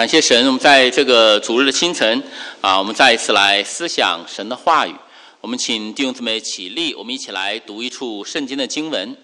[0.00, 2.22] 感谢神，我们在这个主日的清晨
[2.62, 4.94] 啊，我们再一次来思想神的话语。
[5.42, 9.14] 我们请弟兄姊妹起立，我们一起来读一处圣经的经文。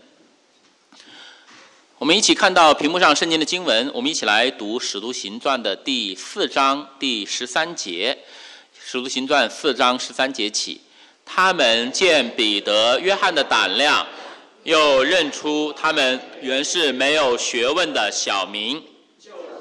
[1.96, 8.18] 我们一起看到屏幕上圣经的经文，我们一起来读《使徒行传》的第四章第十三节，
[8.78, 10.82] 《使徒行传》四章十三节起，
[11.24, 14.06] 他们见彼得、约翰的胆量，
[14.64, 18.82] 又认出他们原是没有学问的小民。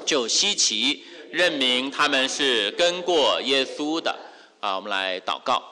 [0.06, 4.16] 就稀奇，认明他们是跟过耶稣的
[4.60, 4.76] 啊！
[4.76, 5.62] 我们来祷告。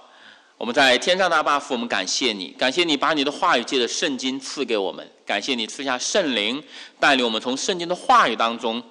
[0.58, 6.62] 我们在天上的阿爸父，我们感谢你，感谢你把你的话语借着圣经赐给我们，感谢你赐下圣灵
[6.98, 8.82] 带领我们从圣经的话语当中，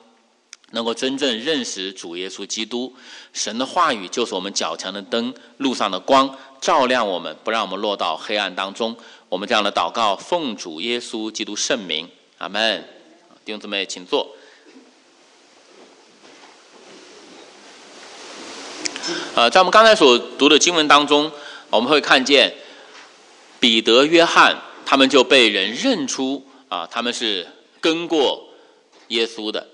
[0.72, 2.94] 能够真正认识主耶稣基督。
[3.32, 8.96] 神的话语就是我们脚前的灯，路上的光，照亮我们，不让我们落到黑暗当中。
[9.30, 12.08] 我们这样的祷告，奉主耶稣基督圣名，
[12.38, 12.84] 阿门。
[13.46, 14.36] 弟兄姊妹，请坐。
[19.36, 21.32] 呃，在我们刚才所读的经文当中，
[21.70, 22.54] 我们会看见
[23.60, 27.46] 彼得、约翰他们就被人认出啊，他们是
[27.82, 28.48] 跟过
[29.10, 29.68] 耶稣的。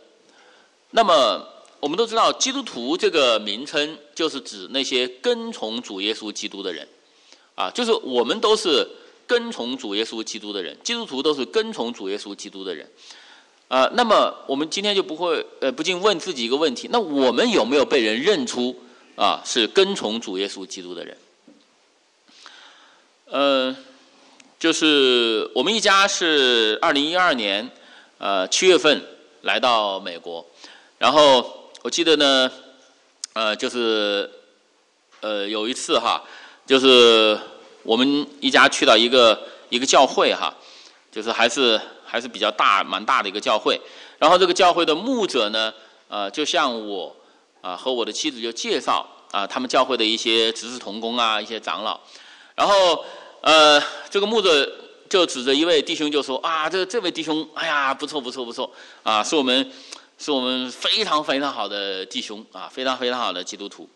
[0.91, 1.47] 那么
[1.79, 6.87] 我们都知道，基督徒这个名称就是指那些跟从主耶稣基督的人
[7.53, 8.87] 啊，就是我们都是
[9.27, 12.89] 跟从主耶稣基督的人，基督徒都是跟从主耶稣基督的人。
[13.67, 18.75] 啊，那么我们今天就不会呃，不禁问自己一个问题：那我们有没有被人认出？
[19.19, 21.17] 啊，是跟从主耶稣基督的人。
[23.25, 23.75] 呃，
[24.57, 27.69] 就是我们一家是二零一二年
[28.17, 29.03] 呃七月份
[29.41, 30.45] 来到美国，
[30.97, 32.49] 然后我记得呢，
[33.33, 34.31] 呃，就是
[35.19, 36.23] 呃有一次哈，
[36.65, 37.37] 就是
[37.83, 40.55] 我们一家去到一个一个教会哈，
[41.11, 43.77] 就是还是还是比较大蛮大的一个教会，
[44.17, 45.73] 然后这个教会的牧者呢，
[46.07, 47.13] 呃，就像我。
[47.61, 51.99] 啊，和我的妻子就介绍啊，他们教会的一些执事同工啊，一些长老，
[52.55, 53.03] 然后
[53.41, 54.71] 呃，这个牧者
[55.09, 58.71] 就指着一位弟兄就说啊，这这位弟兄，哎呀，不错不错不错
[59.03, 59.71] 啊，是我们
[60.17, 63.89] 是我们非常非常好的弟兄啊，非常非常好的基督徒。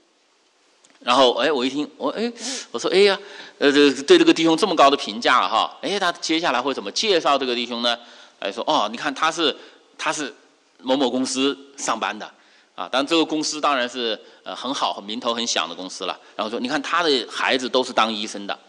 [0.99, 2.31] 然后哎，我一听我哎，
[2.71, 3.19] 我说哎呀，
[3.59, 7.97] 呃，这对这个弟兄这么高的评价哈，哎，他接下来会怎么介绍这个弟兄呢？
[8.39, 9.55] 哎，说哦，你看他是
[9.97, 10.33] 他是
[10.81, 12.29] 某某公司上班的。
[12.75, 16.19] 啊，但这个公司当然是呃很好、名头很响的公司了。
[16.35, 18.59] 然后说，你看他的孩子都是当医生的，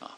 [0.00, 0.10] 啊，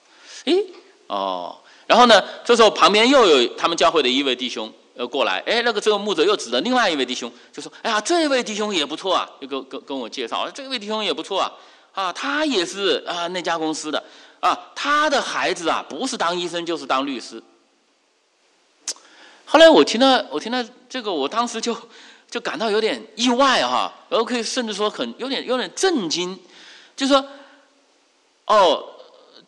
[0.46, 0.64] 诶，
[1.08, 1.54] 哦，
[1.86, 11.52] 然后呢，这时候旁边又有他们教会的一位弟兄呃过来，哎，那个这个牧者又指着另外一位弟兄就说，哎呀，这位弟兄也不错啊，就跟跟跟我介绍，这位弟兄也不错啊，
[11.92, 14.02] 啊，他也是啊那家公司的，
[14.40, 17.42] 啊，他的孩子啊不是当医生就是当律师。
[19.44, 21.76] 后来我听到，我听到这个，我当时就。
[22.34, 26.36] 就感到有点意外哈，然后可以甚至说很有点有点震惊，
[26.96, 27.24] 就说，
[28.44, 28.84] 哦，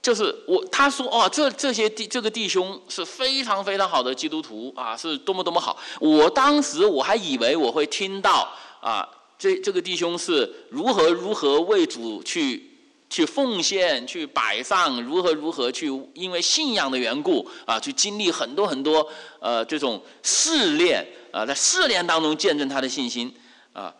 [0.00, 5.76] 就是我他说哦，这这些弟这个弟兄是非常非常好的基督徒啊，是多么多么好。
[5.98, 8.48] 我当时我还以为我会听到
[8.80, 9.04] 啊，
[9.36, 12.75] 这这个弟兄是如何如何为主去
[13.08, 19.08] 去奉献去摆上，如何如何去因为信仰的缘故啊，去经历很多很多
[19.40, 21.06] 呃这种试炼。
[21.32, 23.30] 啊，在试炼当中见证他的信心
[23.74, 23.94] 啊，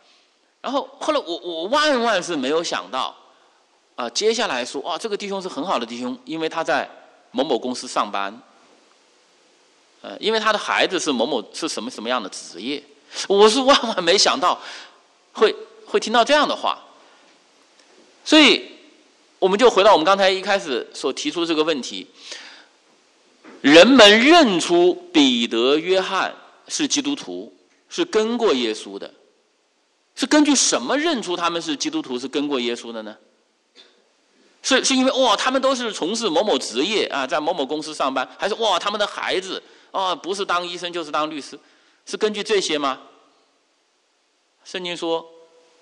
[0.62, 3.15] 然后后来我我万万是没有想到
[3.95, 6.89] 啊，接下来说啊，这个弟兄是很好的弟兄，因为他在
[7.33, 8.41] 某某公司上班，
[10.00, 12.83] 呃，因为他的孩子是某某是什么什么样的职业，
[13.28, 14.59] 我是万万没想到
[15.34, 16.78] 会会听到这样的话，
[18.25, 18.75] 所以
[19.38, 22.06] 我们就回到我们刚才一开始所提出这个问题，
[23.60, 26.34] 人们认出彼得、约翰。
[26.69, 27.56] 是基督徒，
[27.88, 29.08] 是跟过耶稣的，
[30.16, 33.16] 是根据什么认出他们是基督徒，是跟过耶稣的呢？
[34.64, 39.62] 是是因为哇，他们都是从事某某职业啊，在某某公司上班，还是哇，他们的孩子
[39.92, 41.56] 啊，不是当医生就是当律师，
[42.04, 42.98] 是根据这些吗？
[44.65, 45.24] 圣经说，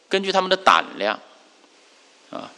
[0.06, 1.18] 根据他们的胆量
[2.28, 2.52] 啊。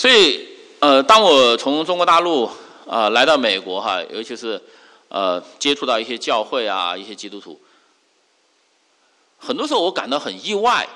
[0.00, 0.48] 所以
[0.78, 2.48] 呃，当我从中国大陆
[2.88, 4.58] 啊来到美国哈，尤其是。
[5.08, 7.60] 呃，接触到一些教会啊，一些基督徒，
[9.38, 10.88] 很多时候我感到很意外，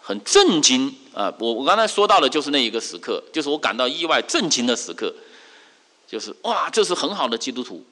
[0.00, 1.34] 很震惊啊！
[1.40, 5.12] 我我刚才说到的就是那一个时刻，就是我感到意外、震惊的时刻，
[6.06, 7.84] 就是哇，这是很好的基督徒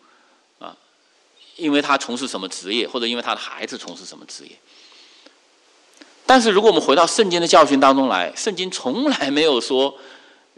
[0.60, 0.76] 啊，
[1.56, 4.52] 因为他从事什么职业，或者因为他的孩子从事什么职业。
[6.24, 9.98] 但是如果我们回到圣经的教训当中来，圣经从来没有说。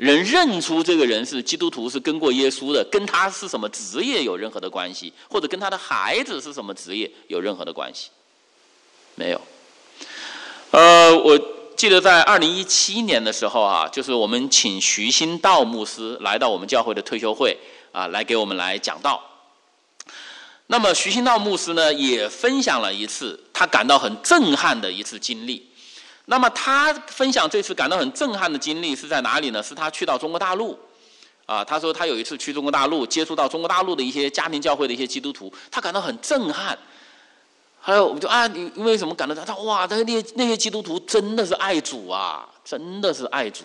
[0.02, 8.10] 人认出这个人是基督徒，是跟过耶稣的，跟他是什么职业有任何的关系，或者跟他的孩子是什么职业有任何的关系？
[9.14, 9.40] 没有，
[10.72, 11.38] 呃，我
[11.76, 17.56] 记得在二零一七年的时候啊，就是我们请徐新道牧师来到我们教会的退休会
[17.92, 19.22] 啊，来给我们来讲道。
[20.66, 25.68] 那么徐新道牧师呢，也分享了一次他感到很震撼的一次经历。
[26.26, 29.62] 那么他分享这次感到很震撼的经历是在哪里呢？
[29.62, 30.78] 是他去到中国大陆
[31.46, 36.78] 啊，他说他有一次去中国大陆，接触到中国大陆的一些家庭教会的一些基督徒，他感到很震撼。
[37.84, 39.56] 还有，我们就啊，你因为什么感到他？
[39.56, 43.64] 哇，那那些那些基督徒真的是爱主啊，真的是爱主。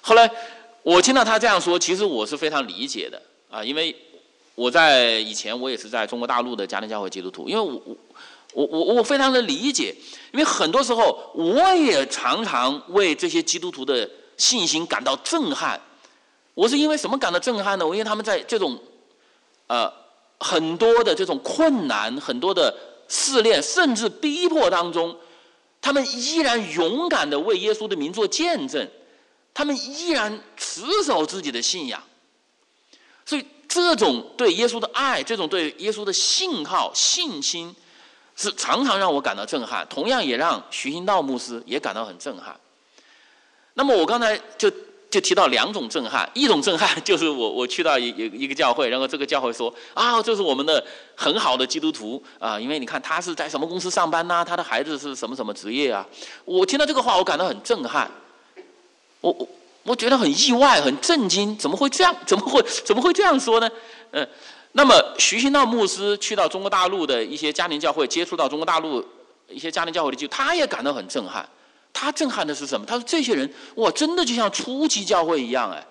[0.00, 0.30] 后来
[0.84, 3.20] 我听到他这样说，其实我是非常理解的
[3.50, 3.94] 啊，因为
[4.54, 7.96] 我在以前我也是在中国大陆的家庭教会基督徒，因为我我
[8.52, 9.94] 我我我非常的理解，
[10.32, 15.80] 因为很多时候我也常常为这些基督徒的信心感到震撼。
[16.54, 17.86] 我是因为什么感到震撼呢？
[17.86, 18.78] 我因为他们在这种
[19.66, 19.92] 呃
[20.38, 22.74] 很多的这种困难，很多的。
[23.08, 25.16] 试炼甚至逼迫当中，
[25.80, 28.90] 他们依然勇敢的为耶稣的名做见证，
[29.54, 32.02] 他们依然持守自己的信仰。
[33.24, 37.72] 所以，这种对耶稣的爱，这种对耶稣的信号、信心，
[38.36, 39.84] 是常常让我感到震撼。
[39.90, 42.54] 同样，也让徐新道牧师也感到很震撼。
[43.74, 44.70] 那么，我刚才就。
[45.08, 50.84] 就提到两种震撼，一种震撼就是我我去到一一个教会，然后这个教会说啊，这是我们的
[51.14, 56.04] 很好的基督徒啊，因为你看他是在什么公司上班呐，他的孩子是什么什么职业啊？
[56.44, 58.10] 我听到这个话，我感到很震撼，
[59.20, 59.48] 我我
[59.84, 62.14] 我觉得很意外，很震惊，怎么会这样？
[62.26, 63.70] 怎么会怎么会这样说呢？
[64.10, 64.28] 嗯，
[64.76, 69.02] 那么徐新道牧师去到中国大陆的一些家庭教会，接触到中国大陆
[69.48, 71.48] 一些家庭教会的就他也感到很震撼。
[71.94, 72.84] 他震撼的是什么？
[72.84, 75.82] 他说：“这些人哇，真的就像初期教会一样，哎，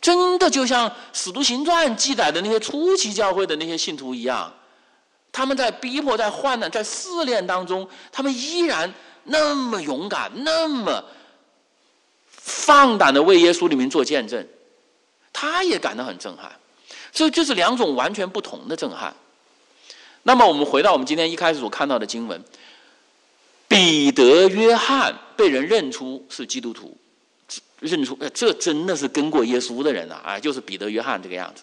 [0.00, 4.54] 真的就像《使徒行传》记载的那些初期教会的那些信徒一样，
[5.32, 8.94] 他们在逼迫、在患难、在试炼当中，他们依然
[9.24, 11.04] 那么勇敢，那么
[12.30, 14.46] 放胆的为耶稣里面做见证。
[15.32, 16.52] 他也感到很震撼，
[17.12, 19.14] 所以就是两种完全不同的震撼。
[20.22, 22.42] 那么，我们回到我们今天一开始所看到的经文。”
[23.68, 26.96] 彼得、约翰被人认出是基督徒，
[27.78, 30.20] 认出，这真的是跟过耶稣的人啊！
[30.24, 31.62] 啊，就是彼得、约翰这个样子。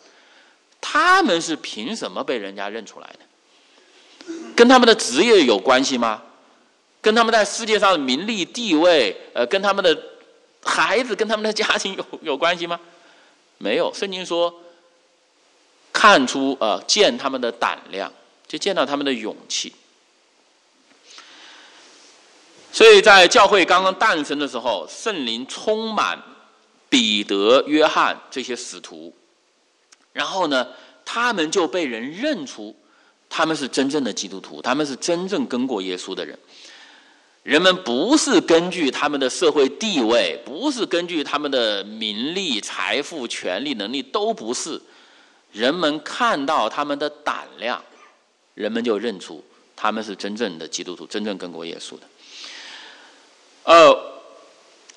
[0.80, 4.34] 他们是凭什么被人家认出来的？
[4.56, 6.24] 跟他们的职业有关系吗？
[7.02, 9.98] 跟他们在世界上的名利地位，呃，跟他们的
[10.64, 12.80] 孩子、跟他们的家庭有有关系吗？
[13.58, 13.94] 没有。
[13.94, 14.54] 圣经说，
[16.00, 18.14] 看出呃，见他们的胆量，
[18.48, 19.74] 就见到他们的勇气。
[22.72, 26.22] 所以在教会刚刚诞生的时候，圣灵充满
[26.88, 29.12] 彼得、约翰这些使徒，
[30.14, 30.68] 然后呢，
[31.04, 32.76] 他们就被人认出，
[33.28, 36.38] 他们是真正的基督徒，他们是真正跟过耶稣的人。
[37.42, 44.80] 人们不是根据他们的社会地位，不是根据他们的名利、财富、权力、能力，都不是。
[45.52, 47.84] 人们看到他们的胆量，
[48.54, 49.44] 人们就认出
[49.76, 52.02] 他们是真正的基督徒，真正跟过耶稣的。
[53.64, 54.22] 呃，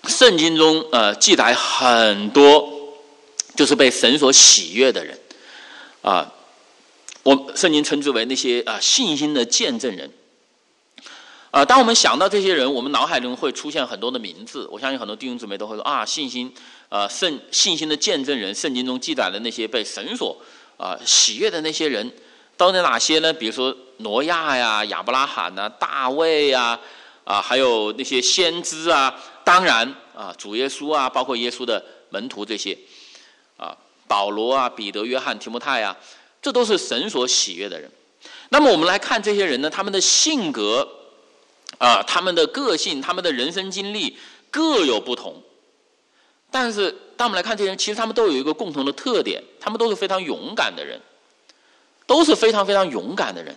[0.05, 2.97] 圣经中呃记载很多，
[3.57, 5.19] 就是被神所喜悦的人，
[6.03, 6.33] 啊，
[7.23, 10.11] 我圣经称之为那些啊信心的见证人。
[11.51, 14.67] 啊，当我们想到这些人，我们脑海中会出现很多的名字。
[14.71, 16.53] 我相信很多弟兄姊妹都会说啊，信心
[16.89, 20.37] 啊圣信心的见证人，圣经中记载的那些被神所
[20.77, 22.11] 啊喜悦的那些人，
[22.57, 23.33] 都有哪些呢？
[23.33, 26.79] 比如说挪亚呀、亚伯拉罕呐、大卫呀。
[27.23, 29.15] 啊，还有那些先知啊，
[29.45, 32.77] 当然啊，主耶稣啊，包括耶稣的门徒这些，
[33.57, 33.77] 啊，
[34.09, 35.97] 保罗啊，彼得、约翰、提摩太啊，
[36.43, 37.89] 这都是神所喜悦的人。
[38.49, 40.89] 那么我们来看这些人呢，他们的性格
[41.81, 44.17] 啊，他们的个性，他们的人生经历
[44.53, 45.43] 各有不同。
[46.53, 51.01] 但是当我们来看这些人，其实他们都有一个共同的特点，他们都是非常勇敢的人，
[52.07, 53.57] 都是非常非常勇敢的人。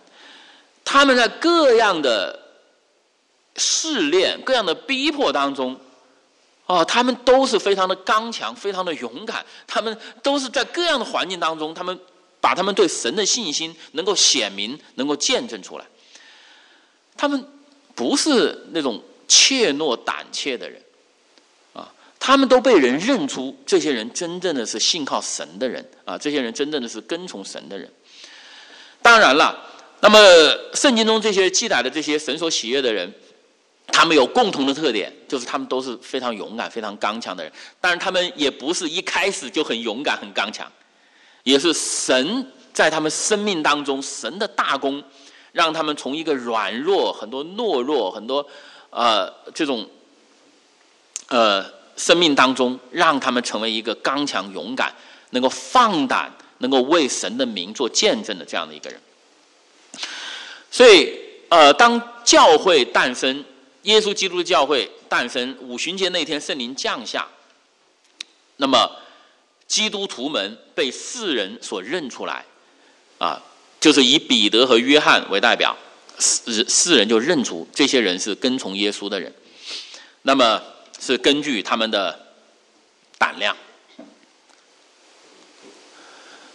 [0.83, 2.41] 他们在各样的。
[3.55, 5.79] 试炼各样的逼迫当中，
[6.65, 9.45] 啊，他们都是非常的刚强，非常的勇敢。
[9.67, 11.99] 他们都是在各样的环境当中，他们
[12.41, 15.85] 把他们对神的信心能够显明，能够见证出来。
[17.15, 17.47] 他们
[17.95, 20.81] 不是那种怯懦胆怯的人，
[21.73, 27.91] 啊，他们都被人认出，这些人真正的是信靠神的人，啊，这些人真正的是跟从神的人。
[29.01, 29.57] 当然了，
[30.01, 30.19] 那么
[30.73, 33.13] 圣经中这些记载的这些神所喜悦的人。
[33.87, 37.51] 他们有共同的特点，就是他们都是非常勇敢、非常刚强的人。
[37.81, 40.65] 但是他们也不是一开始就很勇敢、很刚强，
[41.43, 45.03] 也是神在他们生命当中，神的大功，
[45.53, 48.45] 让他们从一个软弱、很多懦弱、很多
[48.89, 49.87] 呃这种
[51.29, 54.93] 呃生命当中，让他们成为一个刚强勇敢、
[55.29, 58.99] 能够放胆、能够为神的名做见证的这样的一个人。
[60.71, 61.17] 所以，
[61.49, 63.45] 呃，当教会诞生，
[63.83, 67.27] 耶稣基督的教会诞生，五旬节那天圣灵降下，
[68.57, 68.89] 那么
[69.67, 72.43] 基督徒们被世人所认出来，
[73.19, 73.39] 啊，
[73.83, 75.75] 就是以彼得和约翰为代表。
[76.17, 79.33] 世世人就认出这些人是跟从耶稣的人，
[80.21, 80.61] 那么
[81.01, 82.17] 是根据他们的
[83.17, 83.57] 胆量。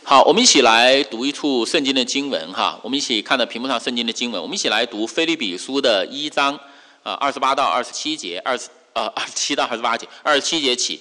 [0.05, 2.81] 好，我们一起来读一处圣经的经文哈。
[2.83, 6.59] 我们一起看到屏幕上圣经的经文，我们一起来读菲利比书的一章
[7.03, 10.99] 啊，二十八到二十七节，二十呃二十七到二十八节，二十七节起，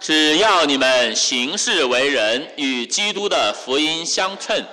[0.00, 4.64] 只要你们行事为人与基督的福音相称。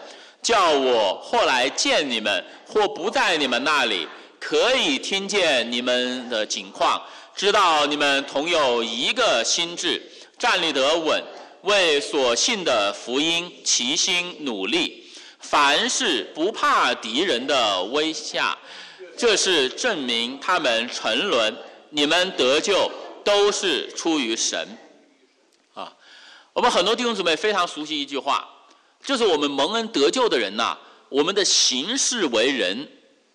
[0.42, 4.08] 叫我或来见你们，或不在你们那里，
[4.40, 7.02] 可以听见你们的景况，
[7.36, 10.02] 知道你们同有一个心智，
[10.40, 11.24] 站立得稳，
[11.62, 15.06] 为所信的福音齐心努力，
[15.40, 18.58] 凡事不怕敌人的威吓，
[19.16, 21.56] 这是证明他们沉沦，
[21.92, 22.90] 你们得救
[23.24, 24.68] 都是出于神。
[25.76, 25.94] 啊，
[26.54, 28.50] 我们很多弟兄姊妹非常熟悉一句话。
[29.04, 30.78] 就是我们蒙恩得救的人呐，
[31.10, 32.88] 我们的行事为人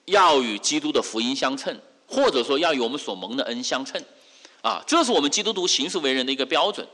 [0.06, 4.00] 要与基督的福音相称，或者说要与我们所蒙的恩相称，
[4.62, 6.86] 啊，这是我们基督徒行事为人的一个标准，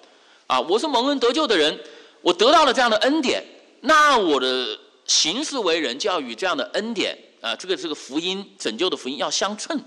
[0.46, 1.78] 啊，我是蒙恩得救的人，
[2.22, 3.44] 我得到了这样的恩典，
[3.82, 9.78] 那我的行事为人就要与这样的恩典啊，这个这个福音拯救的福音要相称。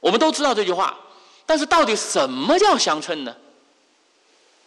[0.00, 0.98] 我们都知道这句话，
[1.44, 3.36] 但是到底什么叫相称呢？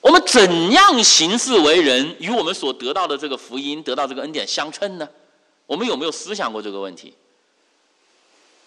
[0.01, 5.07] 我们怎样行事为人，与我们所得到的这个福音、得到这个恩典相称呢？
[5.65, 7.13] 我们有没有思想过这个问题？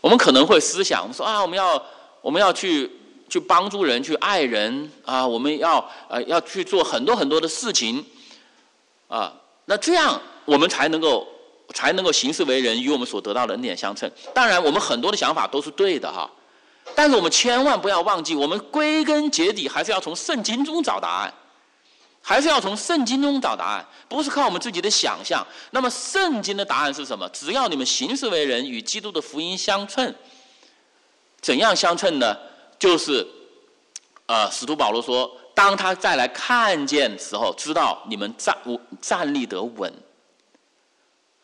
[0.01, 1.83] 我们可能会思想，我们说啊，我们要
[2.21, 2.91] 我们要去
[3.29, 8.05] 去帮助人，去爱人啊，我们要呃要去做很多很多的事情
[9.09, 9.33] 啊，
[9.65, 11.27] 那这样我们才能够
[11.73, 14.11] 才能够行事为人，与我们所得到的恩典相称。
[14.35, 16.31] 当然，我们很多的想法都是对的哈。
[16.95, 21.35] 但是我们千万不要忘记，我们归根结底还是要从圣经中找答案，
[22.21, 25.47] 还是要从圣经中找答案，不是靠我们自己的想象。
[25.71, 27.29] 那么圣经的答案是什么？
[27.31, 30.15] 只要你们行事为人与基督的福音相称，
[31.41, 32.37] 怎样相称呢？
[32.79, 33.27] 就是，
[34.27, 38.57] 呃，使徒保罗说，当他再来看见时候，知道你们站
[39.01, 39.93] 站立得稳，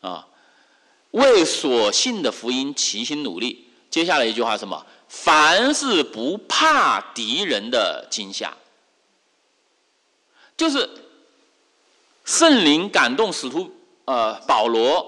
[0.01, 0.27] 啊，
[1.11, 3.67] 为所信的福音齐心努力。
[3.89, 4.85] 接下来一句话是什么？
[5.09, 8.55] 凡是不怕敌人的惊吓，
[10.55, 10.87] 就是
[12.23, 13.75] 圣灵感动使徒
[14.05, 15.05] 呃保罗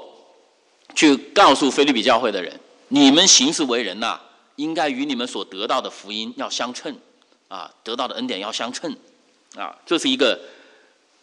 [0.96, 4.20] 去告诉菲利比教会的人：你们行事为人呐，
[4.56, 6.98] 应该与你们所得到的福音要相称
[7.48, 8.98] 啊，得到的恩典要相称
[9.56, 10.40] 啊，这是一个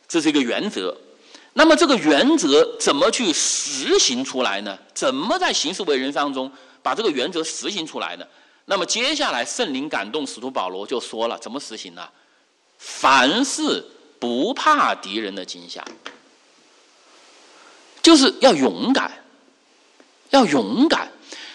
[0.06, 0.96] 这是一个原则。
[1.54, 4.78] 那么这个原则怎么去实行出来呢？
[4.94, 8.24] 怎么在行事为人当中把这个原则实行出来呢？
[8.70, 12.06] 那么接下来，圣灵感动使徒保罗就说了：怎么实行呢？
[12.76, 13.82] 凡事
[14.18, 15.82] 不怕敌人的惊吓，
[18.02, 19.10] 就是要勇敢，
[20.28, 21.10] 要勇敢。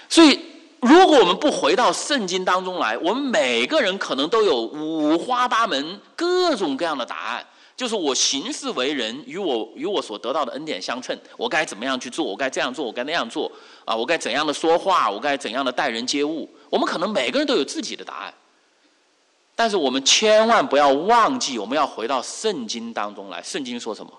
[0.10, 0.39] 所以，
[0.82, 7.46] 如果我们不回到圣经当中来，我们每个人可能都有五花八门、各种各样的答案。
[7.75, 12.24] 就是我行事为人与我与我所得到的恩典相称，我该怎么样去做？
[12.24, 12.86] 我该这样做？
[12.86, 13.51] 我该那样做？
[13.86, 15.10] 啊，我该怎样的说话？
[15.10, 16.48] 我该怎样的待人接物？
[16.74, 18.34] 我们可能每个人都有自己的答案，
[19.53, 23.39] 但是我们千万不要忘记，我们要回到圣经当中来。
[23.44, 24.12] 圣经说什么？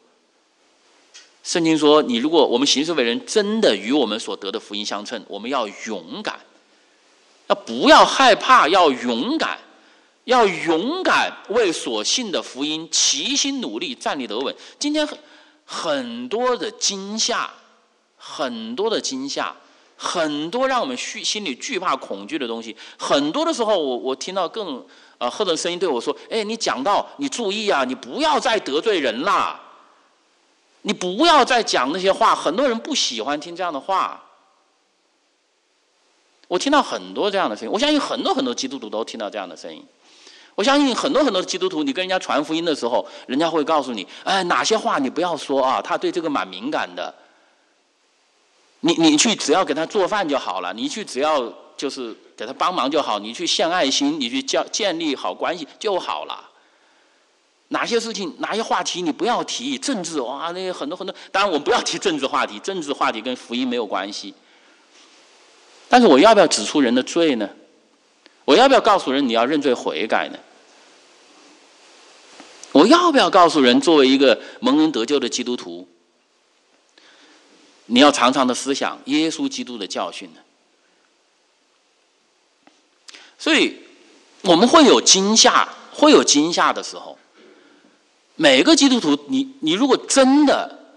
[1.42, 6.38] 圣经说，你如果我们行事为人真的与我们所得的福音相称，我们要勇敢，
[7.48, 8.68] 要不要害怕？
[8.68, 9.58] 要勇敢。
[10.26, 14.54] 要勇敢为所信的福音齐心努力，站立得稳。
[14.78, 15.18] 今天很
[15.66, 17.52] 很多的惊吓，
[18.16, 19.56] 很多的惊吓，
[19.96, 22.76] 很多让我们心心里惧怕恐惧的东西。
[22.98, 24.84] 很多的时候，我我听到更
[25.18, 29.60] 呃，或者声音对我说：“哎，你讲到你注意啊，你不要再得罪人啦，
[30.82, 34.20] 你不要再讲那些话。”很多人不喜欢听这样的话。
[36.48, 39.82] 我听到很多这样的声音，我相信很多很多基督徒都听到这样的声音。
[40.56, 45.80] 我相信很多很多基督徒，你跟人家传福音的时候，人家会告诉你：哎，哪些话你不要说啊？
[45.80, 47.12] 他对这个蛮敏感的。
[48.86, 56.50] 你你去只要给他做饭就好了，你去只要就是给他帮忙就好，你去献爱心，你去建建立好关系就好了。
[57.68, 59.78] 哪些事情、哪些话题你不要提？
[59.78, 61.16] 政治哇，那些很多很多。
[61.32, 64.34] 当然，我们不要提政治话题，政治话题跟福音没有关系。
[65.88, 67.48] 但是我要不要指出人的罪呢？
[68.44, 70.38] 我要不要告诉人你要认罪悔改呢？
[72.72, 75.88] 我要不要告诉人，作为一个蒙恩得救的基督徒，
[77.86, 80.40] 你要常常的思想耶稣基督的教训呢？
[83.38, 83.76] 所以，
[84.42, 87.18] 我们会有惊吓，会有惊吓的时候。
[88.36, 90.96] 每个基督徒，你你如果真的，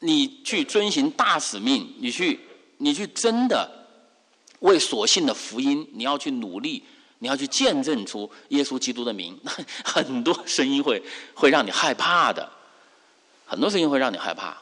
[0.00, 2.38] 你去遵循大使命，你去
[2.76, 3.86] 你去真的
[4.60, 6.84] 为所信的福音，你要去努力，
[7.20, 9.40] 你要去见证出耶稣基督的名，
[9.82, 11.02] 很多声音会
[11.34, 12.48] 会让你害怕的，
[13.46, 14.56] 很多声音会让你害怕。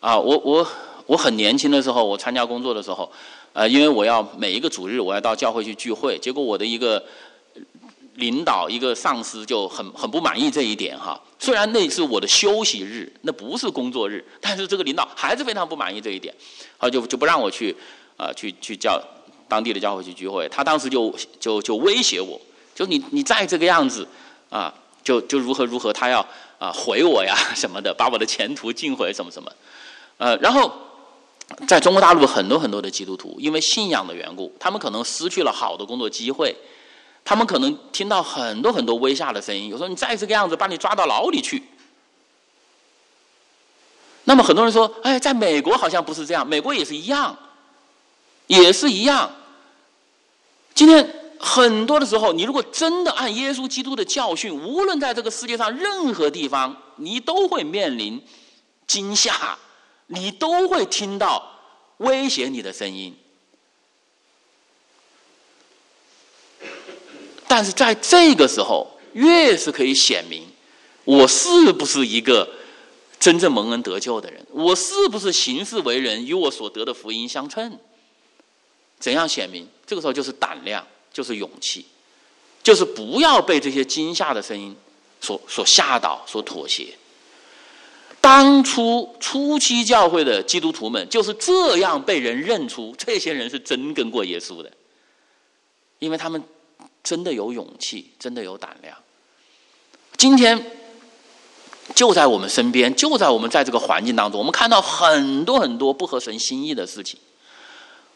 [0.00, 0.68] 啊，我我
[1.06, 3.10] 我很年轻的时候，我参加工作的时候，
[3.52, 7.02] 呃，因为我要每一个主日我要到教会去聚会，结果我的一个。
[8.16, 16.34] 领导一个上司就很很不满意这一点哈，虽然那是我的休息日，那不是工作日，但是这个领导还是非常不满意这一点，
[16.78, 17.76] 好就就不让我去
[18.16, 18.98] 啊去去教
[19.46, 22.40] 当地的教会去聚会，他当时就就就威胁我，
[22.74, 24.08] 就你你再这个样子
[24.48, 24.72] 啊，
[25.04, 26.26] 就就如何如何，他要
[26.58, 29.52] 啊毁我呀什么的，把我的前途尽毁什么什么，
[30.16, 30.72] 呃，然后
[31.68, 36.56] 在中国大陆很多很多的基督徒因为信仰的缘故，他们可能失去了好的工作机会。
[37.24, 41.60] 他们可能听到很多很多威吓的声音，有时候你再这个样子，把你抓到牢里去。
[44.22, 47.36] 那么很多人说：“哎，在美国好像不是这样，美国也是一样，
[48.46, 49.28] 也是一样。”
[50.74, 58.22] 今天很多的时候，你如果真的按耶稣基督的教训，无论在这个世界上任何地方，你都会面临
[58.86, 59.58] 惊吓，
[60.06, 61.60] 你都会听到
[61.98, 63.16] 威胁你的声音。
[67.48, 70.46] 但是在这个时候，越是可以显明
[71.04, 72.48] 我是不是一个
[73.18, 77.78] 真正蒙恩得救的人，我是不是行事为人与我所得的福音相称？
[78.98, 79.68] 怎样显明？
[79.86, 81.86] 这个时候就是胆量，就是勇气，
[82.62, 84.76] 就是不要被这些惊吓的声音
[85.20, 86.96] 所所吓倒、所妥协。
[88.26, 94.72] 当初初期教会的基督徒们就是这样被人认出，这些人是真跟过耶稣的，
[96.00, 96.42] 因为他们。
[97.02, 98.98] 真的有勇气，真的有胆量。
[100.16, 100.60] 今天
[101.94, 107.20] 就在我们身边，就在我们在这个环境当中，我们看到很多很多不合神心意的事情。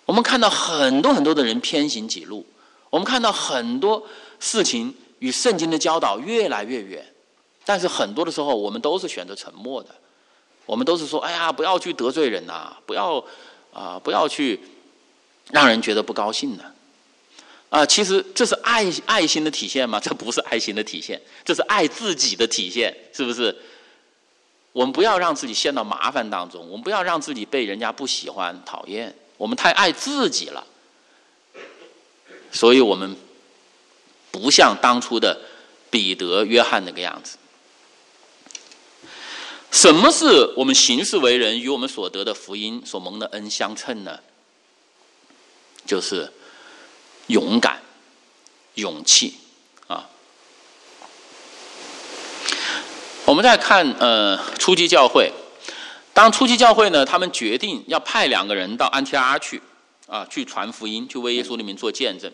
[0.07, 2.45] 我们看到很多很多的人偏行己路，
[2.91, 4.05] 我们看到很多
[4.41, 7.07] 事情与圣经的教导越来越远。
[7.71, 9.91] 但是很多的时候，我们都是选择沉默的。
[10.67, 13.25] 我们都是说：“哎呀，不要去得罪人呐，不要
[13.73, 14.59] 啊，不要去
[15.53, 16.65] 让人觉得不高兴呢。”
[17.71, 20.01] 啊，其实这是爱爱心的体现吗？
[20.01, 23.57] 这不是爱心的体现，这是爱自己的体现，是不是？
[24.73, 30.67] 我们不要让自己陷到麻烦当中，我们不要让自己被人家不喜欢、讨厌，我们太爱自己了，
[32.51, 33.17] 所以我们
[34.33, 35.41] 不像当初的
[35.89, 37.37] 彼得、约翰那个样子。
[39.71, 44.19] 什么是我们行事为人与我们所得的福音所蒙的恩相称呢？
[45.87, 46.33] 就是。
[47.27, 47.81] 勇敢、
[48.75, 49.39] 勇气
[49.87, 50.09] 啊！
[53.25, 55.31] 我们再看呃，初级教会。
[56.13, 59.63] 当初级教会呢，他们决定要派两个人到安提阿去
[60.09, 62.33] 啊，去传福音，去为耶稣里面做见证。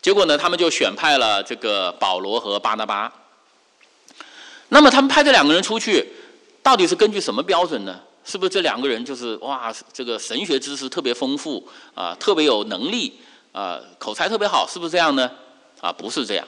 [0.00, 3.12] 结果呢，他们就选派了这个保罗和巴拿巴。
[4.68, 6.12] 那么他们派这两个人出去，
[6.66, 7.96] 到底是根据什么标准呢？
[8.24, 13.20] 是不是这两个人就是哇，这个神学知识特别丰富啊，特别有能力？
[13.52, 15.30] 啊，口才特别好，是不是这样呢？
[15.80, 16.44] 啊，不是这样。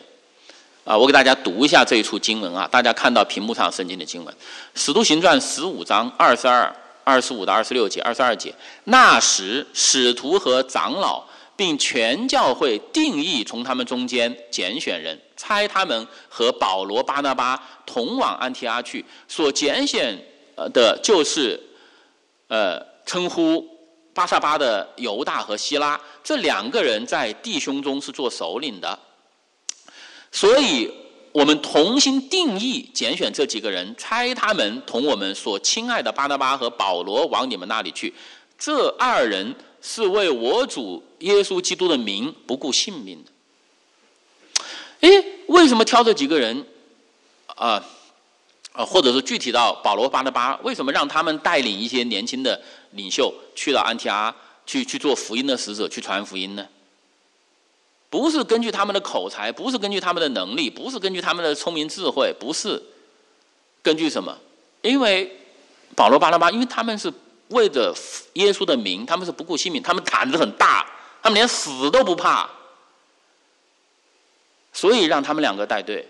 [0.85, 4.35] 啊，我给大家读一下这一处经文啊，大家看到屏幕上圣经的经文，
[4.75, 8.53] 《使徒行传》十五章二十二、二十五到二十六节、二十二节。
[8.83, 11.25] 那时，使徒和长老
[11.59, 19.05] 并全教会定义从他们中间拣选人，差他们和保罗、巴拿巴同往安提阿去。
[19.27, 20.17] 所拣选
[20.55, 21.61] 呃的就是，
[22.47, 23.67] 呃，称呼。
[24.15, 28.99] 巴萨巴的犹大和希拉这两个人在弟兄中是做首领的，
[30.33, 30.93] 所以
[31.31, 38.13] 我们同心定义拣选这几个人，差他们同我们所亲爱的巴拿巴和保罗往你们那里去。
[38.59, 43.31] 这二人是为我主耶稣基督的名不顾性命的。
[45.01, 46.67] 哎，为什么挑这几个人
[47.47, 47.85] 啊？
[48.73, 52.61] 啊，或者是具体到保罗、巴拿巴，为什么让他们带领一些年轻的
[52.93, 54.35] 领袖去到安提阿，
[54.67, 56.65] 去去做福音的使者，去传福音呢？
[58.09, 62.81] 不是根据他们的口才，不是根据他们的能力，不是根据他们的聪明智慧，不是
[63.83, 64.39] 根据什么？
[64.83, 65.37] 因为
[65.97, 67.13] 保罗、巴拿巴，因为他们是
[67.49, 67.95] 为着
[68.35, 70.87] 耶稣的名，他们是不顾性命，他们胆子很大，
[71.23, 72.49] 他们连死都不怕。
[74.73, 76.09] 所以让他们两个带队。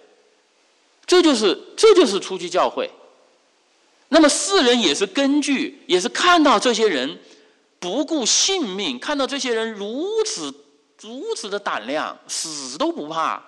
[1.07, 2.90] 这就是这就是初期教会。
[4.09, 7.18] 那么世人也是根据，也是看到这些人
[7.79, 10.53] 不顾性命，看到这些人如此
[11.01, 13.42] 如此的胆量，死都不怕，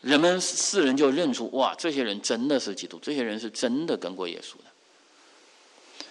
[0.00, 4.65] 人们世人就认出哇，这些人真的是基督，这些人是真的跟过耶稣的。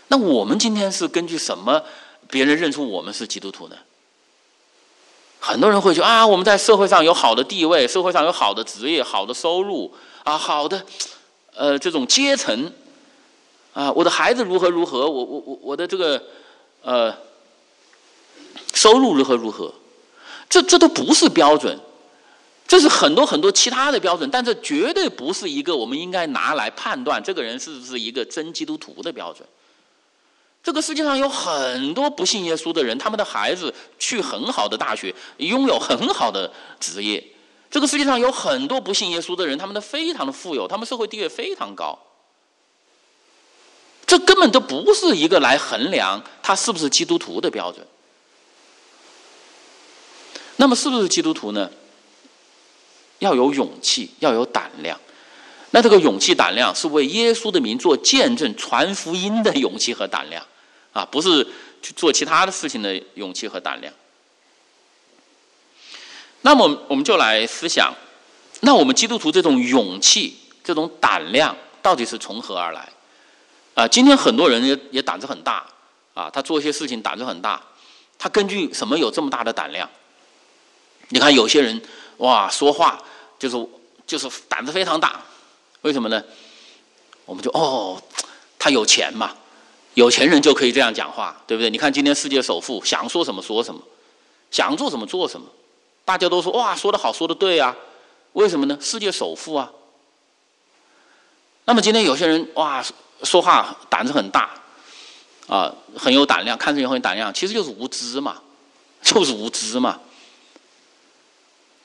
[0.08, 1.82] 那我们今天是根据什么
[2.30, 3.76] 别人认出我们是基督徒呢？
[5.40, 10.84] 很多人会说啊，我们在社会上有好的地位，社会上有好的职业、好的收入啊，好的
[11.54, 12.72] 呃这种阶层。
[13.74, 16.24] 啊，我的孩子如何如何，我我我我的这个
[16.82, 17.14] 呃
[18.74, 19.74] 收入如何如何，
[20.50, 21.78] 这这都不是标准，
[22.66, 29.46] 这是很多很多其他的标准，但这绝对不是一个我们应该拿来判断这个人是不是一个真基督徒的标准。
[30.66, 37.24] 这个世界上有很多不信耶稣的人，他们的孩子去很好的大学，拥有很好的职业。
[37.70, 41.96] 这个世界上有很多不信耶稣的人，他们的非常的富有，他们社会地位非常高。
[44.08, 47.86] 这根本都不是一个来衡量他是不是基督徒的标准。
[50.56, 51.70] 那么，是不是基督徒呢？
[53.20, 55.00] 要有勇气，要有胆量。
[55.70, 60.44] 那这个勇气、胆量是为耶稣的名做见证、传福音的勇气和胆量
[60.96, 61.46] 啊，不是
[61.82, 63.94] 去做其他的事情的勇气和胆量。
[66.40, 67.94] 那么，我们就来思想：
[68.62, 72.88] 那我们基督徒这种勇气、这种胆量，到底是从何而来？
[73.74, 75.66] 啊，今天很多人也也胆子很大，
[76.14, 77.62] 啊，他做一些事情胆子很大，
[78.18, 79.90] 他根据什么有这么大的胆量？
[81.10, 81.82] 你看有些人，
[82.20, 83.04] 哇，说话
[83.38, 83.68] 就是
[84.08, 85.22] 就是胆子非常大，
[85.82, 86.24] 为什么呢？
[87.26, 88.02] 我们就哦，
[88.58, 89.36] 他有钱嘛，
[89.96, 91.70] 有钱人就可以这样讲话，对不对？
[91.70, 93.82] 你看今天世界首富想说什么说什么，
[94.52, 95.48] 想做什么做什么，
[96.06, 97.76] 大家都说哇，说的好，说的对啊，
[98.34, 98.78] 为什么呢？
[98.80, 99.72] 世界首富啊。
[101.66, 102.86] 那么今天有些人哇。
[103.24, 104.50] 说话胆子很大，
[105.48, 108.42] 啊，很有胆量，看着也很有胆量，其实就是无知嘛，
[109.02, 110.02] 就是无知嘛。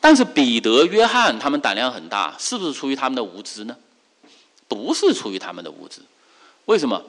[0.00, 3.76] 但是彼得、约翰他们胆量很大，是不是出于他们的无知呢？
[4.66, 6.02] 不是出于他们的无知，
[6.64, 7.00] 为什么？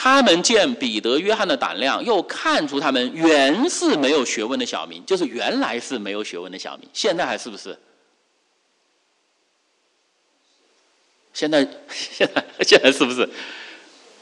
[0.00, 7.76] 他们见彼得、约翰的胆量，又看出他们原是没有学问的小民，就是原来是没有学问的小民，现在还是不是？
[11.34, 13.28] 现在， 现在，现在是不是？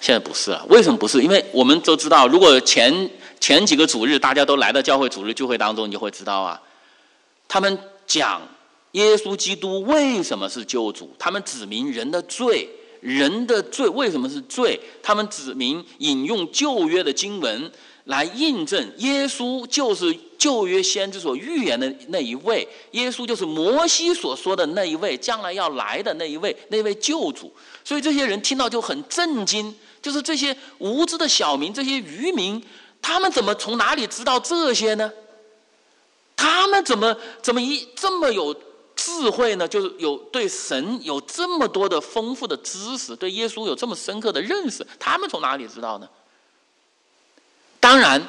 [0.01, 0.65] 现在不是啊？
[0.71, 1.21] 为什么不是？
[1.21, 6.63] 因为我们都知道，如果前前几个主日大家都来到教会主日聚会当中，你就会知道啊。
[7.47, 8.41] 他们讲
[8.93, 12.67] 耶稣基督为什么是救主，他们指明人的罪，
[13.07, 14.81] 人的罪为什么是罪？
[15.03, 17.71] 他们指明引用旧约的经文。
[18.07, 27.53] 来印证耶稣就是旧约先知所预言的那一位，耶稣就是摩西所说的那一位，将来要来的那一位，那位救主。
[27.83, 32.63] 所以这些人听到就很震惊，就是这些无知的小民，这些渔民，
[33.03, 35.11] 他们怎么从哪里知道这些呢？
[36.37, 38.55] 他们怎么怎么一这么有
[39.07, 39.69] 智慧呢？
[39.69, 46.09] 就是有对神有这么多的丰富的知识，对耶稣有这么深刻的认识，他们从哪里知道呢？
[47.79, 48.21] 当然，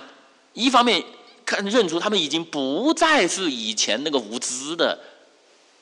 [0.53, 1.03] 一方面
[1.43, 4.99] 看认出他们已经不再是以前那个无知的，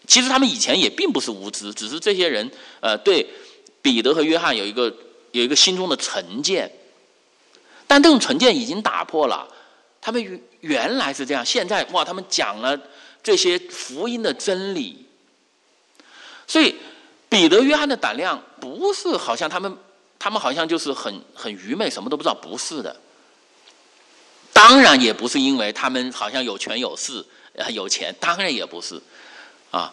[0.07, 3.27] 其实他们以前也并不是无知，只是这些人呃对
[3.81, 4.95] 彼得和约翰有一个
[5.33, 6.71] 有一个心中的成见，
[7.85, 9.45] 但这种成见已经打破了。
[9.99, 12.79] 他们原原来是这样，现在哇，他们讲了
[13.25, 15.03] 这些福音的真理，
[16.45, 16.75] 所以
[17.27, 19.75] 彼得、约翰的胆量不是好像他们
[20.19, 22.95] 他们好像就是很很愚昧，什么都不知道，不是的。
[24.53, 27.25] 当然也不是因为他们好像有权有势
[27.69, 29.01] 有钱，当然也不是，
[29.71, 29.91] 啊，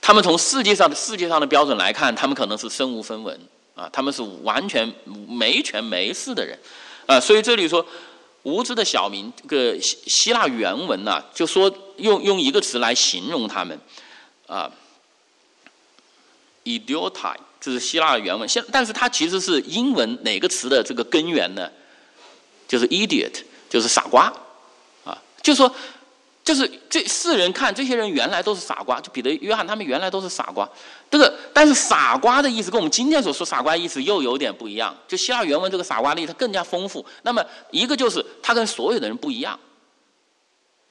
[0.00, 3.40] 他们从世界上的世界上的标准来看，他们可能是身无分文
[3.76, 4.92] 啊，他们是完全
[5.28, 6.58] 没权没势的人，
[7.06, 7.86] 啊，所以这里说
[8.46, 13.78] 无知的小民，这个希希腊原文呢，就说用用一个词来形容他们，
[14.46, 14.70] 啊
[16.64, 21.70] ，idioti，这是希腊的原文，现但是它其实是英文哪个词的这个根源呢？
[22.68, 23.42] 就是 idiot。
[23.68, 24.32] 就是傻瓜，
[25.04, 25.74] 啊，就说，
[26.46, 30.66] 就是这世人看这些人原来都是傻瓜，就彼得、约翰他们原来都是傻瓜。
[31.10, 34.96] 这个，但是傻瓜的意思跟我们今天所说傻瓜的意思又有点不一样。
[35.08, 37.04] 就希腊原文这个傻瓜的意思更加丰富。
[37.22, 39.58] 那么一个就是他跟所有的人不一样，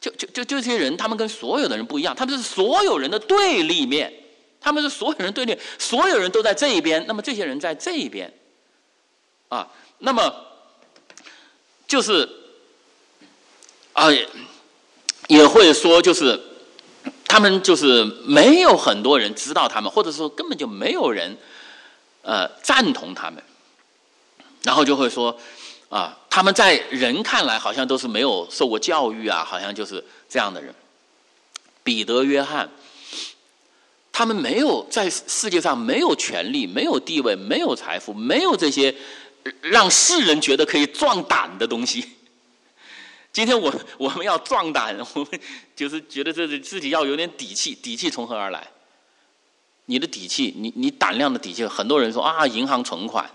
[0.01, 4.13] 就就就这些人他们跟所有的人不一样，他们是所有人的对立面，
[4.59, 8.29] 他们是所有人对立，所有人都在这一边，那么这些人在这一边，
[9.47, 9.65] 啊，
[9.99, 10.35] 那么
[11.87, 12.27] 就是。
[13.93, 14.09] 啊，
[15.27, 16.39] 也会说，就是
[17.27, 21.37] 他们就是没有很多人知道他们，或者说根本就没有人
[22.21, 23.41] 呃赞同他们，
[24.63, 25.37] 然后就会说
[25.89, 30.73] 啊，他们在人看来好像都是没有受过教育啊，好像就是这样的人。
[31.83, 32.69] 彼得、约翰，
[34.11, 38.95] 他们没有在世界上没有权利、没有地位、没有财富、没有这些
[39.61, 42.03] 让世人觉得可以壮胆的东西。
[43.35, 45.39] 今天我我们要壮胆， 我们
[45.75, 47.75] 就是觉得这是自己要有点底气。
[47.75, 48.65] 底气从何而来？
[49.87, 51.65] 你的底气，你你胆量的底气。
[51.65, 53.29] 很多人说啊，银行存款，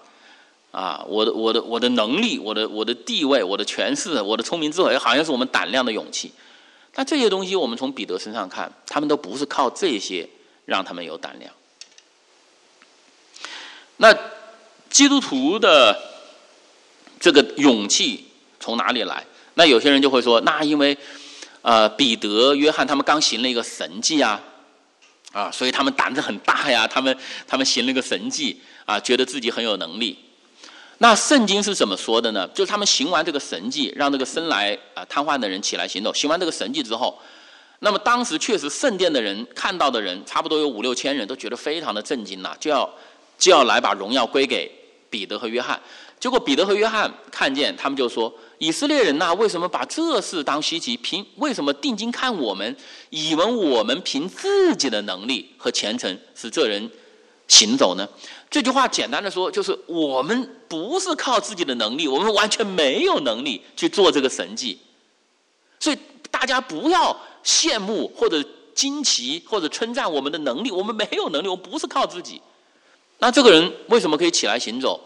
[0.70, 6.32] 啊，我的我的我的能力，我的我的地位，我的权势，我的聪明智慧，好像是我们胆量的勇气。
[6.94, 10.26] 那这些东西，我们从彼得身上看，他们都不是靠这些
[10.64, 11.52] 让他们有胆量。
[13.98, 14.16] 那
[14.88, 15.94] 基督徒的
[17.20, 19.26] 这个勇气从哪里来？
[19.60, 20.96] 那有些人就会说，那因为
[21.60, 24.40] 呃彼得、约翰他们刚行了一个神迹啊，
[25.32, 27.14] 啊，所以他们胆子很大呀，他们
[27.46, 30.18] 他们行了一个神迹啊，觉得自己很有能力。
[30.96, 32.48] 那圣经是怎么说的呢？
[32.54, 36.10] 就是他们行完这个神迹，让这个生来啊瘫痪的人起来行走。
[36.14, 37.20] 行完这个神迹之后，
[37.80, 42.88] 那么当时确实圣殿的人看到的人差不多有五六千人，都觉得非常的震惊呐，就要
[43.38, 44.72] 就要来把荣耀归给
[45.10, 45.78] 彼得和约翰。
[46.18, 50.94] 结果彼得和约翰看见，他们就说：“以色列人呐，为什么把这事当稀奇？
[50.98, 52.76] 凭为什么定睛看我们，
[53.08, 56.90] 以为我们凭自己的能力和虔诚使这人
[57.48, 58.06] 行走呢？”
[58.50, 64.78] 这句话简单的说，就是我们不是靠自己的能力，我们完全没有能力去做这个神迹。
[65.78, 65.96] 所以
[66.30, 68.44] 大家不要羡慕或者
[68.74, 72.42] 惊奇或者称赞我们的能力，我们没有能力，我们不是靠自己。
[73.20, 75.00] 那这个人为什么可以起来行走？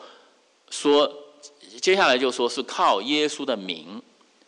[0.70, 1.08] 说
[1.84, 4.00] 接下来就说是靠耶稣的名。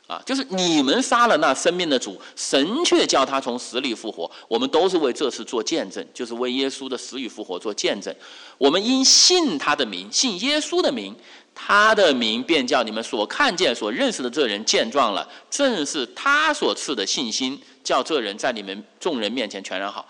[0.06, 4.30] 啊，就是你们杀了那生命的主，神却叫他从死里复活。
[4.48, 8.14] 我们都是为这次做见证，就是为耶稣的死与复活做见证。
[8.56, 11.14] 我们因信他的名，信耶稣的名，
[11.54, 15.28] 他的名便叫你们所看见、所认识的这人见状了。
[15.50, 20.08] 正是他所赐的信心，叫这人在你们众人面前全然好。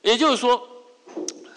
[0.00, 0.66] 也就是说，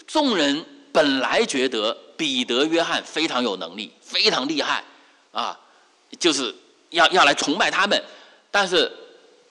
[0.06, 4.84] 众人本来觉得彼得、约翰非常有能力，非常厉害，
[5.42, 5.60] 啊，
[6.20, 6.54] 就是。
[6.92, 8.02] 要要来崇拜他们，
[8.50, 8.90] 但是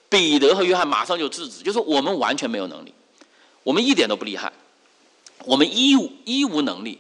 [0.09, 2.95] 彼得和约翰马上就制止，就说我们完全没有能力，
[3.63, 4.51] 我们一点都不厉害，
[5.45, 6.99] 我们一无一无能力，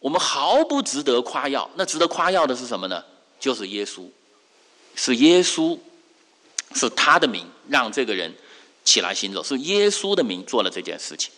[0.00, 1.70] 我们毫不值得夸耀。
[1.76, 3.00] 那值得夸耀的是什么呢？
[3.38, 4.08] 就是耶稣，
[4.96, 5.78] 是耶稣，
[6.74, 8.34] 是他的名让这个人
[8.84, 11.30] 起来行走，是耶稣的名做了这件事情。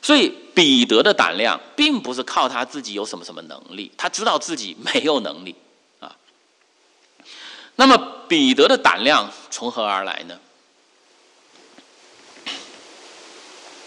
[0.00, 5.56] 所以彼得的胆量并不是靠他自己有什么什么能力，他知道自己没有能力。
[7.76, 10.40] 那么彼得的胆量从何而来呢？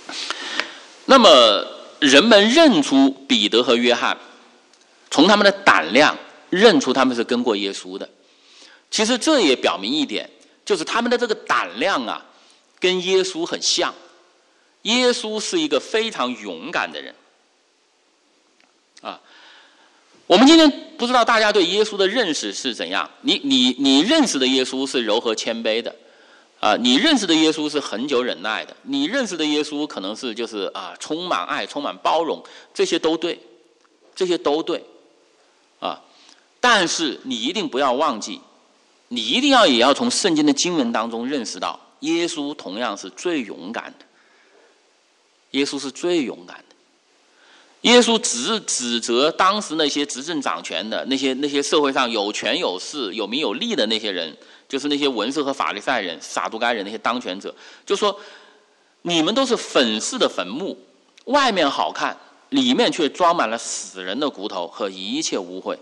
[1.05, 1.65] 那么
[1.99, 4.17] 人们认出彼得和约翰，
[5.09, 6.17] 从他们的胆量
[6.49, 8.07] 认出他们是跟过耶稣的。
[8.91, 10.29] 其实这也表明一点，
[10.63, 12.25] 就是他们的这个胆量啊，
[12.79, 13.93] 跟耶稣很像。
[14.83, 17.13] 耶稣是一个非常勇敢的人，
[19.01, 19.19] 啊。
[20.29, 23.09] 我们今天不知道大家对耶稣的认识是怎样？
[23.21, 25.95] 你你你认识的耶稣是柔和谦卑的，
[26.59, 32.43] 啊，你认识的耶稣是恒久忍耐的，你认识的耶稣可能是就是啊充满爱、充满包容，
[32.75, 33.39] 这些都对，
[34.13, 34.83] 这些都对，
[35.79, 35.99] 啊，
[36.59, 38.39] 但是你一定不要忘记，
[39.07, 44.05] 你一定要也要从圣经的经文当中认识到，耶稣同样是最勇敢的，
[45.57, 46.68] 耶稣是最勇敢的。
[47.83, 54.35] 耶稣指指责当时那些执政掌权的那些那些社会上有权有势有名有利的那些人，
[54.67, 58.19] 就是那些文士和法利赛人、撒都该人那些当权者，就说
[59.03, 60.77] ：“你们都是粉饰的坟墓，
[61.25, 62.17] 外面好看，
[62.49, 65.77] 里面却装满了死人的骨头和一切污秽。”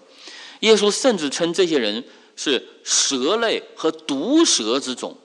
[0.61, 2.03] 耶稣甚至称这些人
[2.35, 5.17] 是蛇类和毒蛇之种，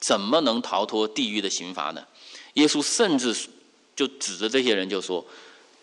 [0.00, 2.02] 怎么能逃脱地狱的刑罚呢？
[2.54, 3.36] 耶稣甚至
[3.94, 5.22] 就指着这些人就说。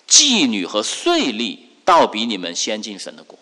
[0.08, 3.38] 妓女和税吏倒比你们先进神的国。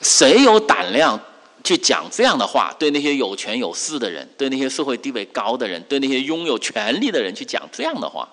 [0.00, 1.20] 谁有胆量
[1.64, 2.72] 去讲这样的话？
[2.78, 8.28] 对那些有权有势的人，对那些社会地位高的人，对那些拥有权力的人去讲这样的话？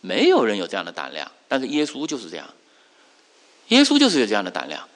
[0.00, 1.30] 没有人有这样的胆量。
[1.48, 2.48] 但是耶稣就是这样，
[3.68, 4.88] 耶稣就是有这样的胆量。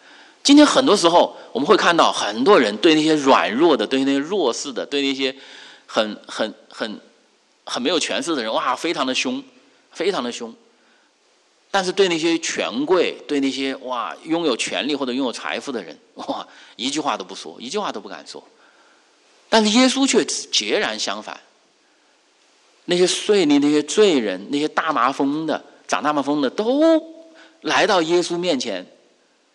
[0.42, 5.34] 今天很多时候我们会看到很多人对那些软弱的、对那些弱势的、对那些
[5.86, 7.00] 很很很
[7.64, 9.42] 很没有权势的人，哇，非常的凶。
[9.92, 10.54] 非常的凶，
[11.70, 16.46] 但是对那些权贵、对那些哇拥有权力或者拥有财富的人，哇
[16.76, 18.42] 一句话都不说，一句话都不敢说。
[19.48, 21.40] 但是耶稣却截然相反，
[22.84, 27.02] 那些税吏、那些罪人、那些大麻风的、长大麻风的，都
[27.62, 28.86] 来到耶稣面前，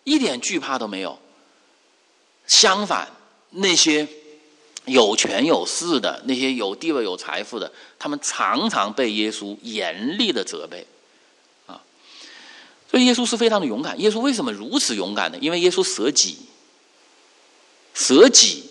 [0.02, 1.18] 一点惧怕都没有。
[2.46, 3.08] 相反，
[3.50, 4.06] 那些
[4.86, 10.86] 有权有势的、那些有地位有财富的，他们常常被耶稣严厉的责备。
[11.66, 11.80] 啊，
[12.90, 13.98] 所以耶稣是非常的勇敢。
[14.00, 15.38] 耶稣为什么如此勇敢呢？
[15.40, 16.38] 因为耶稣舍己，
[17.94, 18.64] 舍己，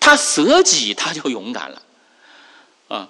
[0.00, 1.82] 他舍己，他就勇敢了。
[2.88, 3.08] 啊。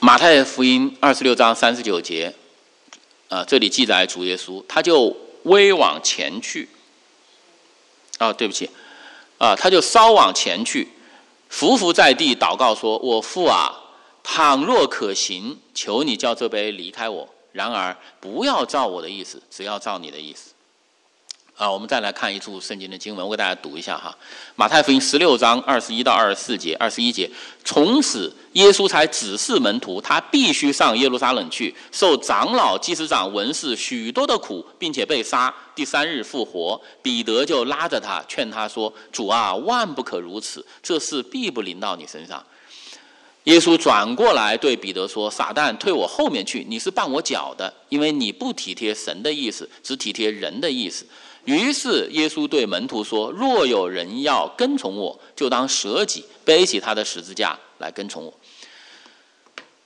[0.00, 2.34] 马太福音二十六章三十九节，
[3.28, 6.68] 啊，这里记载主耶稣，他就微往前去，
[8.18, 8.68] 啊，对不起，
[9.42, 10.88] 啊，他就稍往前去，
[11.48, 13.74] 伏伏在地祷告说：“我父啊，
[14.22, 20.52] 倘若可行，求你叫这杯离开我；然而不要照我的意思，只要照你的意思。”
[21.62, 24.12] 啊，我们再来看一处圣经的经文，我给大家读一下哈，
[24.56, 27.30] 《马太福音》十六章二十一到二十四节，二十一节，
[27.64, 36.80] 从此耶稣才指示门徒，他必须上耶路撒冷去，受长老、祭司长、文士许多的苦，并且被杀，第三日复活。
[37.00, 42.44] 彼得就拉着他，劝他说：“主啊，万不可如此，这事必不临到你身上。”
[43.44, 46.66] 耶稣转过来对彼得说：“撒旦，退我后面去！
[46.68, 51.06] 你是绊我脚的，因为你不体贴神的意思，只体贴人的意思。”
[51.44, 58.32] 于是耶稣对门徒说：“若有人要跟从我，就当舍己，背起他的十字架来跟从我。”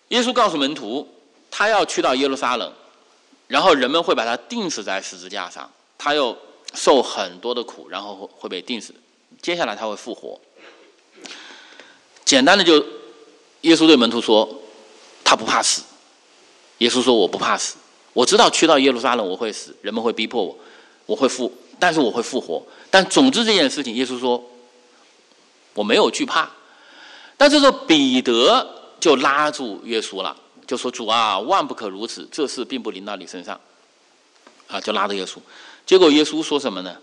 [0.09, 1.09] 耶稣告诉门徒，
[1.51, 2.71] 他要去到耶路撒冷，
[3.49, 6.37] 然后人们会把他钉死在十字架上，他又
[6.75, 8.95] 受很多的苦，然后会被钉死。
[9.41, 10.39] 接下来他会复活。
[12.25, 12.85] 简单的就，
[13.63, 14.47] 耶稣对门徒说
[15.25, 15.83] ：“他不怕死。”
[16.79, 17.77] 耶稣说：“我不怕死，
[18.13, 20.55] 我知道去到耶路撒冷我会死，人们会逼迫我。”
[21.07, 22.63] 我会复，但是我会复活。
[22.91, 24.43] 但总之这件事情，耶稣说
[25.75, 26.51] 我没有惧怕。
[27.37, 33.61] 但这时候彼得就拉住耶稣了，就说：“主啊，万不可如此，这事并不临到你身上。”
[34.69, 35.37] 啊，就拉着耶稣。
[35.85, 36.97] 结果耶稣说什么呢？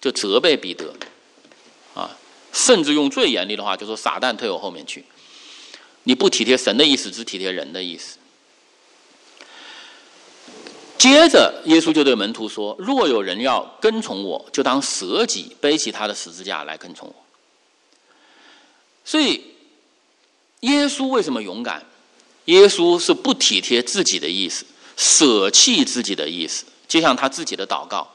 [0.00, 0.92] 就责备彼得，
[1.94, 2.10] 啊，
[2.52, 5.04] 甚至用最严厉的话，就说：“撒旦，退我后面去！
[6.04, 8.18] 你不体贴神的意思，只体贴人的意思。”
[10.98, 17.14] 接着，耶稣就对门徒说：“若有人要跟从我，就当舍己，背起他的十字架来跟从我。”
[19.04, 19.44] 所以，
[20.60, 21.84] 耶稣为什么勇敢？
[22.46, 24.64] 耶稣是不体贴自己的意思，
[24.96, 28.08] 舍弃自己的意思，就像他自己的祷告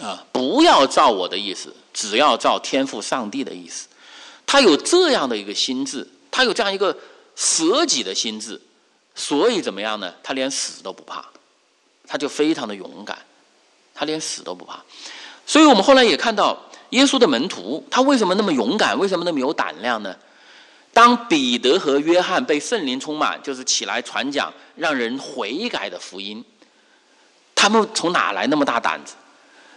[0.00, 3.88] 啊，不要照我的意思，只要照天父上帝的意思。
[4.46, 6.96] 他有这样的一个心智，他有这样一个
[7.34, 8.60] 舍己的心智，
[9.14, 10.14] 所以怎么样呢？
[10.22, 11.24] 他连死都不怕。
[12.12, 13.16] 他就非常的勇敢，
[13.94, 14.80] 他连死都不怕，
[15.46, 18.98] 所以我们后来也看到耶稣的门徒，他为什么那么勇敢？
[18.98, 20.12] 为什么那么有胆量呢？
[20.92, 26.44] 当彼得和约翰被圣灵充满，就是起来传讲让人悔改的福音，
[27.54, 29.14] 他们从哪来那么大胆子？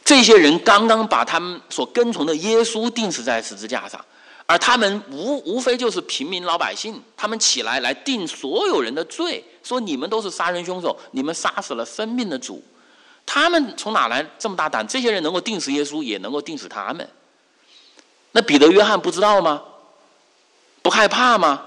[0.04, 4.04] 这些人刚刚把他们所跟从的耶稣钉死在十字架上。
[4.46, 12.64] 而他们无无非就是平民老百姓，他们起来来定所有人的罪，说你们都是杀人凶手，你们杀死了生命的主。
[13.26, 14.86] 他们从哪来这么大胆？
[14.86, 17.10] 这些人能够定死耶稣，也能够定死他们。
[18.34, 19.64] 那彼得、约翰不知道吗？
[20.82, 21.66] 不害怕吗？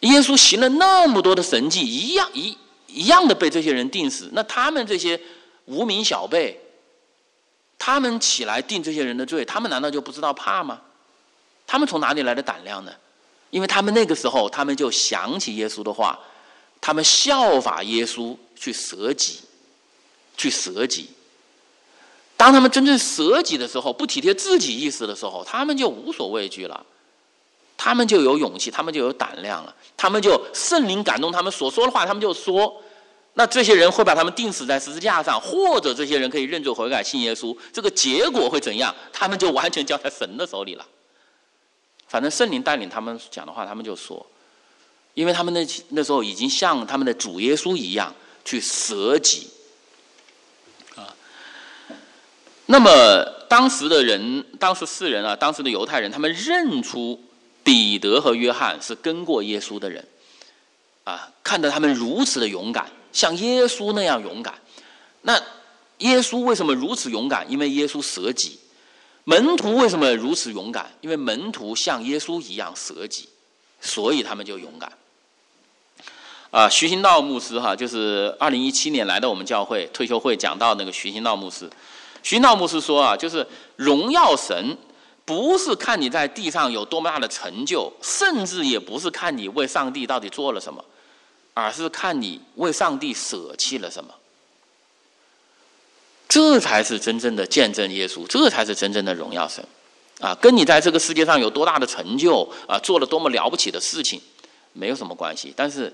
[0.00, 4.28] 耶稣行了那么多的神迹，一样一一样的被这些人定死。
[4.32, 5.18] 那他们这些
[5.64, 6.60] 无名小辈，
[7.78, 10.80] 他们起来定这些人的罪，他们难道就不知道怕吗？
[11.70, 12.90] 他们从哪里来的胆量呢？
[13.50, 16.18] 因为他们那个时候，他们就想起耶稣的话，
[16.80, 19.38] 他们效法耶稣去舍己，
[20.36, 21.08] 去舍己。
[22.36, 26.84] 当他们真正舍己的时候，不体贴自己意思的时候，他们就无所畏惧了，
[27.76, 32.82] 他们就有勇气，他们就有胆量了，他们就圣灵感动他们所说的话，他们就说。
[33.34, 38.92] 那这些人会把他们钉死在十字架上，或者这些人可以认罪悔改信耶稣，这个结果会怎样？
[39.12, 40.84] 他们就完全交在神的手里了。
[42.10, 44.26] 反正圣灵带领他们讲的话，他们就说，
[45.14, 48.12] 因为他们那那时候已经像他们的主耶稣一样
[48.44, 49.48] 去舍己
[50.96, 51.14] 啊。
[52.66, 57.22] 那么当时的人，当时世人啊，当时的犹太人，他们认出
[57.62, 60.04] 彼得和约翰是跟过耶稣的人
[61.04, 64.54] 啊，看到他们如此的勇敢，像耶稣那样勇敢。
[65.22, 65.40] 那
[65.98, 67.48] 耶稣为什么如此勇敢？
[67.48, 68.58] 因为耶稣舍己。
[69.24, 70.90] 门徒为什么如此勇敢？
[71.00, 73.28] 因为门徒像耶稣一样舍己，
[73.80, 74.90] 所以他们就勇敢。
[76.50, 81.70] 啊，徐行道牧师哈，就是二零一七年来到我们教会退休会讲到那个徐行道牧师。
[82.22, 83.46] 徐行道牧师说啊，就是
[83.76, 84.76] 荣耀神
[85.24, 90.84] 不是看你在地上有多么大的成就，甚至也不是看你为上帝到底做了什么，
[91.54, 94.12] 而是看你为上帝舍弃了什么。
[96.30, 99.62] 这才是真正的见证耶稣，这才是真正的荣耀神，
[100.20, 104.22] 啊，跟你在这个世界上有多大的成就啊，做了多么了不起的事情，
[104.72, 105.52] 没有什么关系。
[105.56, 105.92] 但是，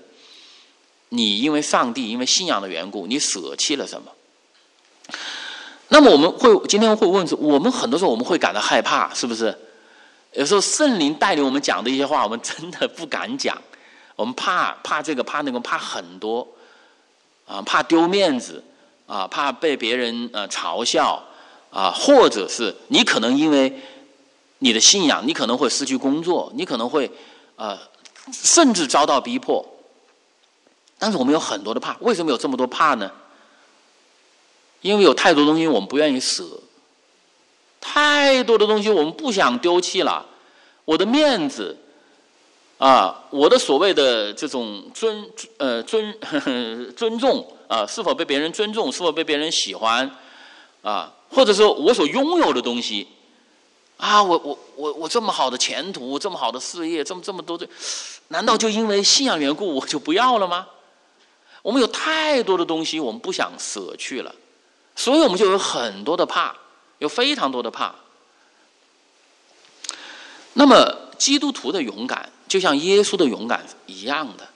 [1.09, 4.11] 你因为上帝，因为信仰的缘故，你舍弃了什么？
[5.87, 9.57] 那么我们会今天会问说，我们很多时候我们会感到害怕，是不是？
[10.33, 13.59] 有时候圣灵带领我们讲的一些话，我们真的不敢讲，
[14.15, 16.47] 我们怕怕这个怕那个怕很多，
[17.47, 18.63] 啊，怕丢面子。
[19.07, 21.23] 啊，怕被别人呃嘲笑，
[21.71, 23.73] 啊，或者是你可能因为
[24.59, 27.09] 你的信仰，你可能会失去工作，你可能会
[27.55, 27.75] 呃
[28.31, 29.65] 甚至遭到逼迫。
[30.99, 33.09] 但是我们有很多的怕，为什么有这么多怕呢？
[34.81, 36.43] 因为有太多东西我们不愿意舍，
[37.79, 40.25] 太多的东西我们不想丢弃了，
[40.85, 41.77] 我的面子。
[42.77, 46.15] 啊，我的所谓的这种尊呃尊
[46.95, 50.09] 尊重啊，是否被别人尊重，是否被别人喜欢
[50.83, 51.11] 啊？
[51.31, 53.07] 或者说我所拥有的东西
[53.97, 57.67] 啊，我我我我这么好的前途，这么好的事业，这么这么多的，
[58.27, 60.67] 难道就因为信仰缘故我就不要了吗？
[61.63, 64.35] 我们有太多的东西我们不想舍去了，
[64.95, 66.55] 所以我们就有很多的怕，
[66.99, 67.95] 有非常多的怕。
[70.53, 71.07] 那么。
[71.17, 74.47] 基督徒的勇敢，就像耶稣的勇敢一样的，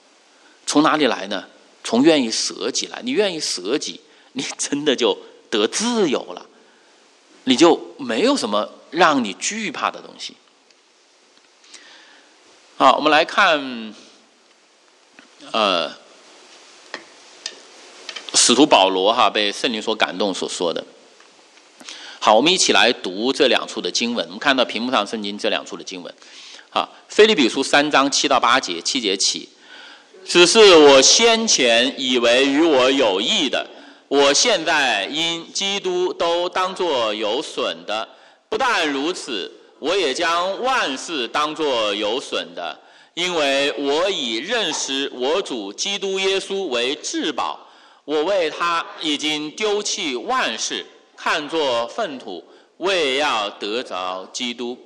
[0.65, 1.45] 从哪里来呢？
[1.83, 3.01] 从愿意舍己来。
[3.03, 3.99] 你愿意舍己，
[4.33, 5.17] 你真的就
[5.49, 6.45] 得自由了，
[7.45, 10.35] 你就没有什么让你惧怕的东西。
[12.77, 13.93] 好，我们来看，
[15.51, 15.91] 呃，
[18.35, 20.85] 使徒保罗哈被圣灵所感动所说的。
[22.19, 24.23] 好，我们一起来读这两处的经文。
[24.27, 26.13] 我们看到屏幕上圣经这两处的经文。
[26.73, 29.49] 好，菲利比书三章七到八节，七节起，
[30.25, 33.67] 只是我先前以为与我有益的，
[34.07, 38.07] 我现在因基督都当作有损的。
[38.47, 42.79] 不但如此，我也将万事当作有损的，
[43.15, 47.67] 因为我以认识我主基督耶稣为至宝。
[48.05, 50.85] 我为他已经丢弃万事，
[51.17, 52.41] 看作粪土，
[52.77, 54.77] 为要得着基督。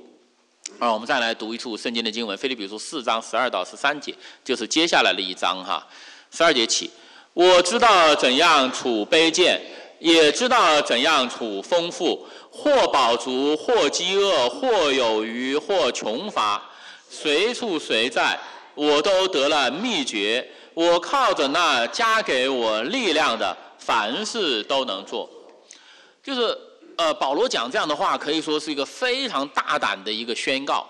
[0.78, 4.14] 好，我们再来读一处圣经的经文，《腓立比书》四章十二到十三节，
[4.44, 5.82] 就是接下来的一章哈。
[6.32, 6.92] 十二节起，
[7.34, 9.62] 我知道怎样处卑贱，
[10.00, 16.62] 也知道怎样处丰富，或饱足，或饥饿，或有余，或穷乏，
[17.10, 18.38] 随处随在，
[18.74, 20.46] 我都得了秘诀。
[20.74, 25.30] 我靠着那加给我力量的，凡事都能做。
[26.22, 26.58] 就是。
[26.98, 30.88] 呃，保罗讲这样的话，可以说是一个非常大胆的一个宣告，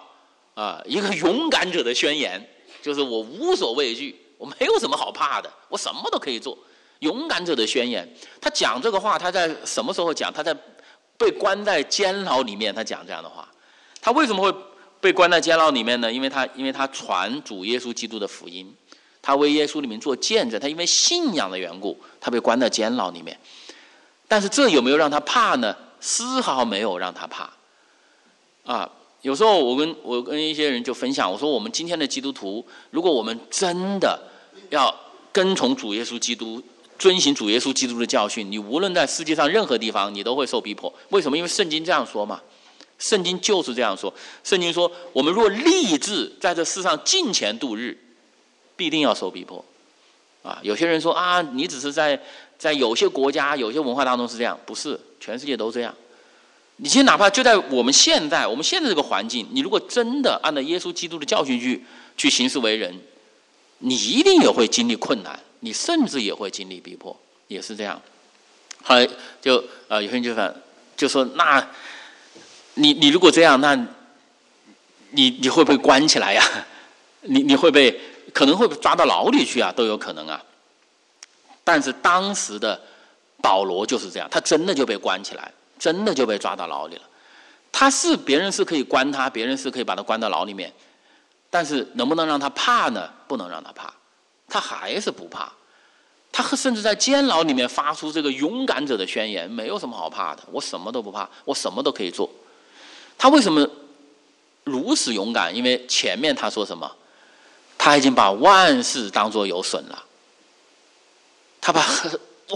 [0.53, 2.39] 啊，一个勇敢者的宣言，
[2.81, 6.57] 就是我无所畏惧，我没有什么好怕的，我什么都可以做，
[6.99, 8.07] 勇敢者的宣言。
[8.39, 10.31] 他讲这个话，他在什么时候讲？
[10.31, 10.55] 他在
[11.17, 13.47] 被关在监牢里面，他讲这样的话。
[14.01, 14.55] 他为什么会
[15.01, 16.11] 被关在监牢里面呢？
[16.11, 18.71] 因为他因为他传主耶稣基督的福音，
[19.21, 23.35] 他为耶稣里面做见证，他因为信仰的缘故，他被关在监牢里面。
[24.27, 25.75] 但是这有没有让他怕呢？
[26.05, 27.49] 丝毫没有让他怕，
[28.63, 28.87] 啊！
[29.23, 34.21] 有时候我跟我跟一些人就分享，我说我们今天的基督徒，如果我们真的
[34.69, 34.93] 要
[35.31, 36.61] 跟从主耶稣基督，
[36.99, 40.93] 遵行主耶稣基督的教训，你无论在世界上任何地方，你都会受逼迫。
[41.09, 41.35] 为什么？
[41.35, 42.39] 因为圣经这样说嘛，
[42.99, 44.13] 圣经就是这样说。
[44.43, 47.97] 圣经说，我们若立志在这世上尽钱度日，
[48.75, 49.65] 必定要受逼迫。
[50.43, 50.59] 啊！
[50.61, 52.21] 有些人说啊，你只是在
[52.57, 54.99] 在有些国家、有些文化当中是这样，不是。
[55.17, 55.91] 全世界都这样，
[56.75, 61.83] 你其实哪怕就在我们现在，我们现在这个环境，你如果真的按照耶稣基督的教训去
[62.15, 62.93] 去行事为人，
[63.79, 67.99] 你一定也会经历困难，你甚至也会经历逼迫，也是这样。
[68.83, 69.09] 后来
[69.41, 70.55] 就呃，有些人就说，
[70.95, 71.67] 就说那，
[72.75, 73.73] 你你如果这样，那
[75.09, 76.43] 你你会不会关起来呀？
[77.27, 77.99] 你你会被
[78.31, 80.39] 可能会被抓到牢里去啊，都有可能啊。
[81.65, 82.79] 但是当时的。
[83.41, 87.01] 保罗就是这样，他真的就被关起来，真的就被抓到牢里了。
[87.71, 90.73] 他是别人是可以关他，别人是可以把他关到牢里面，
[91.51, 93.07] 但是能不能让他怕呢？
[93.27, 93.93] 不能让他怕，
[94.47, 95.51] 他还是不怕。
[96.31, 102.27] 他甚至在监牢里面发出这个勇敢者的宣言：没有什么好怕的，我什么都不怕，我什么都可以做。
[103.15, 103.69] 他为什么
[104.63, 105.55] 如此勇敢？
[105.55, 106.91] 因为前面他说什么？
[107.77, 110.04] 他已经把万事当作有损了，
[111.65, 111.83] 他把。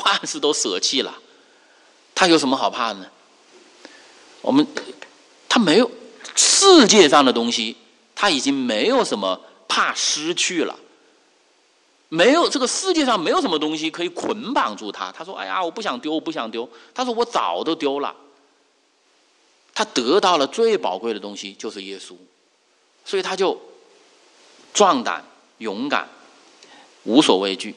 [0.05, 1.11] 万事都舍弃了，
[2.13, 3.07] 他有什么好怕的呢？
[4.39, 4.65] 我们
[5.49, 5.89] 他没有
[6.35, 7.75] 世界上的东西，
[8.13, 10.77] 他已经没有什么怕失去了。
[12.09, 15.11] 没有这个世界上没有什么东西可以捆绑住他。
[15.11, 18.15] 他说：“哎呀，我不想丢，我不想丢。”他说：“我早都丢了。”
[19.73, 22.15] 他得到了最宝贵的东西，就是耶稣，
[23.03, 23.59] 所以他就
[24.71, 25.25] 壮胆、
[25.57, 26.07] 勇敢、
[27.05, 27.73] 无所畏惧。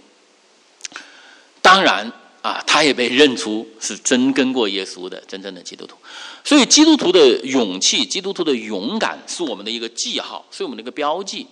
[1.72, 2.12] 当然
[2.42, 5.96] 啊，他也被认出是真跟过耶稣的真正的基督徒。
[6.44, 11.46] 所以，基督徒的勇气、基督徒的勇敢，是我们的一个记号，是我们的一个标记。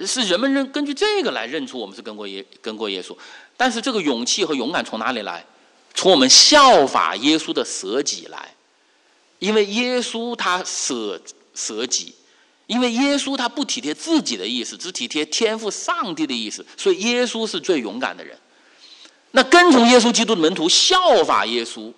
[0.00, 3.16] 是人们认根据这个来认出我们是跟过耶跟过耶稣，
[3.56, 5.44] 但是这个勇气和勇敢从哪里来？
[5.94, 8.52] 从我们效法耶稣的舍己来，
[9.38, 11.18] 因为耶稣他舍
[11.54, 12.12] 舍己，
[12.66, 18.36] 因为耶稣他不体贴自己的意思，只体贴天赋上帝的意思，所以耶稣是最勇敢的人。
[19.34, 21.92] 那跟从耶稣基督的门徒效法耶稣，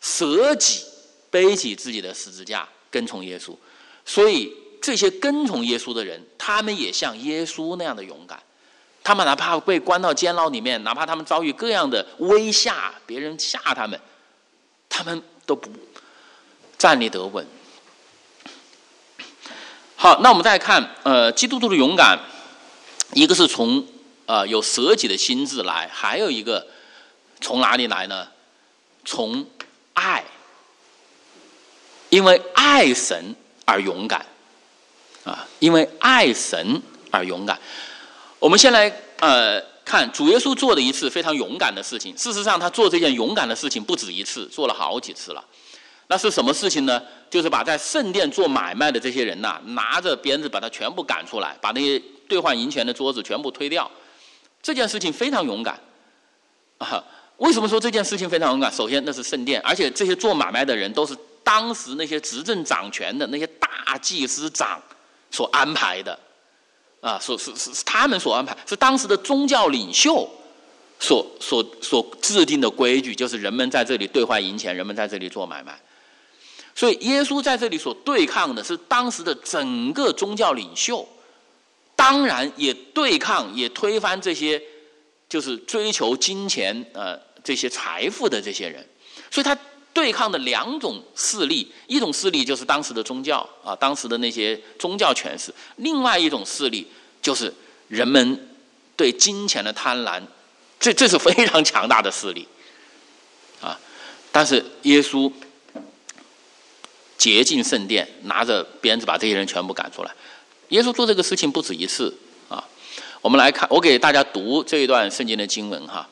[0.00, 0.82] 舍己
[1.30, 3.54] 背起自己的十字架跟从耶稣，
[4.04, 4.52] 所以。
[4.82, 8.42] 这些跟从耶稣的人，他们也像耶稣那样的勇敢。
[9.04, 14.00] 他们哪怕被关到监牢里面，哪怕他们遭遇各样的威吓，别人吓他们，
[14.88, 15.68] 他们都不
[16.78, 17.46] 站立得稳。
[19.96, 22.18] 好，那我们再看，呃，基督徒的勇敢，
[23.12, 23.86] 一个是从
[24.24, 26.66] 呃有舍己的心智来，还有一个
[27.40, 28.28] 从哪里来呢？
[29.04, 29.46] 从
[29.94, 30.22] 爱，
[32.08, 33.34] 因为爱神
[33.64, 34.24] 而勇敢。
[35.24, 36.80] 啊，因为爱神
[37.10, 37.58] 而勇敢。
[38.38, 42.14] 我们先来呃看主耶稣做的一次非常勇敢的事情。
[42.16, 45.44] 事实上，他做这件勇敢的事情不止一次，做了好几次了。
[46.06, 47.02] 那是什么事情呢？
[47.28, 53.90] 就是把在圣殿做买卖的这些人呐，拿着鞭子把他全部赶出来，把那些兑换银钱的桌子全部推掉。
[54.62, 55.78] 这件事情非常勇敢
[56.78, 57.04] 啊！
[57.40, 58.72] 为什么说这件事情非常勇敢？
[58.72, 61.14] 首先，那是圣殿，而且这些做买卖的人都是
[61.44, 64.80] 当时那些执政掌权的那些大祭司长。
[65.32, 66.18] 所安排的，
[67.00, 70.28] 啊，所是是是他们所安排，是当时的宗教领袖
[70.98, 75.80] 所所所制定的规矩，就是人们在这里兑换银钱，人们在这里做买卖。
[76.74, 81.08] 所以耶稣在这里所对抗的是当时的整个宗教领袖，
[81.94, 84.60] 当然也对抗也推翻这些
[85.28, 88.86] 就是追求金钱呃这些财富的这些人，
[89.30, 89.56] 所以他。
[89.92, 96.86] 对抗的两种势力，一种势力就是当时的宗教啊，当时的那些宗教权势；另外一种势力
[97.20, 97.52] 就是
[97.88, 98.48] 人们
[98.96, 100.22] 对金钱的贪婪，
[100.78, 102.46] 这这是非常强大的势力
[103.60, 103.76] 啊。
[104.30, 105.30] 但是耶稣
[107.18, 110.14] 洁净圣殿，拿着鞭子把这些人全部赶出来。
[110.68, 112.16] 耶稣做这个事情不止一次
[112.48, 112.64] 啊。
[113.20, 116.08] 我们来看，我给大家读这一段圣经的经文哈。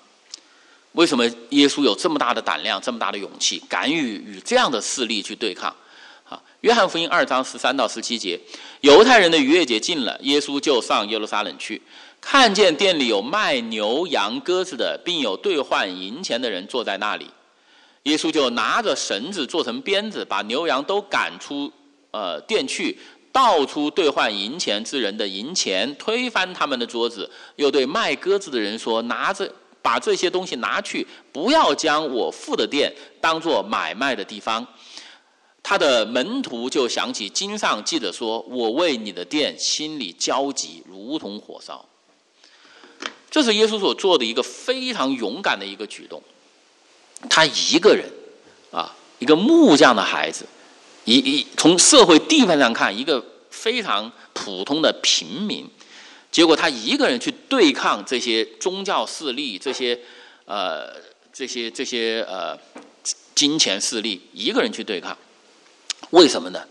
[0.92, 5.72] 为什么耶稣有这么大的胆量、这么大的勇气，敢于与这样的势力去对抗？
[6.28, 8.38] 啊，约翰福音二章十三到十七节，
[8.80, 11.80] 犹太人的逾越节近了，耶稣就上耶路撒冷去，
[12.20, 17.26] 看见店里有卖牛羊鸽子的，并有兑换银钱的人坐在那里，
[18.02, 21.72] 耶稣就拿着绳子做成鞭子，把牛羊都赶出
[22.10, 22.98] 呃店去，
[23.30, 29.50] 倒出兑换银钱之人的银钱，推翻他们的桌子，又对卖鸽子的人说：拿着。
[29.82, 34.66] 把这些东西拿去，不要将我父的店当做买卖的地方。
[35.62, 41.84] 他的门徒就想起经上记着说：“我为你的店心里焦急，如同火烧。”
[43.30, 46.22] 这是耶稣所做的一个非常勇敢的一个举动。
[47.28, 48.08] 他一个人
[48.70, 50.46] 啊，一个木匠的孩子，
[51.04, 55.68] 一一从社会地位上看，一个非常普通的平民。
[56.30, 59.98] 结果他一个人去对抗这些宗教势力，这些
[60.44, 60.94] 呃，
[61.32, 62.56] 这些这些呃
[63.34, 65.16] 金钱势力，一个人去对抗，
[66.10, 66.62] 为什么呢？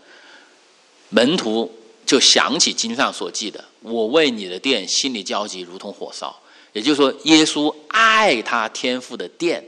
[1.10, 1.72] 门徒
[2.06, 6.40] 就想起经上所记的：“我为你的殿心里焦急，如同火烧。”
[6.72, 9.64] 也就是说，耶稣爱他天父的殿，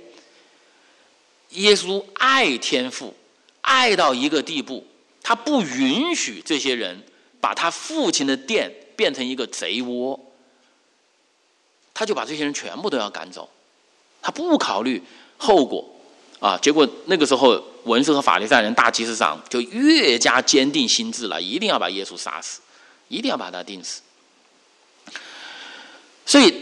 [1.50, 3.14] 耶稣爱天父，
[3.62, 4.86] 爱到一个地步，
[5.22, 7.02] 他不允许这些人
[7.40, 8.72] 把他父亲的殿。
[9.00, 10.20] 变成一个贼窝，
[11.94, 13.48] 他就把这些人全部都要赶走，
[14.20, 15.02] 他不考虑
[15.38, 15.82] 后果
[16.38, 16.58] 啊！
[16.60, 22.60] 结果那个时候，文士和法利赛人大祭司长就越加坚定心智了，一定要把耶稣杀死，
[23.08, 24.02] 一定要把他钉死。
[26.26, 26.52] 所以，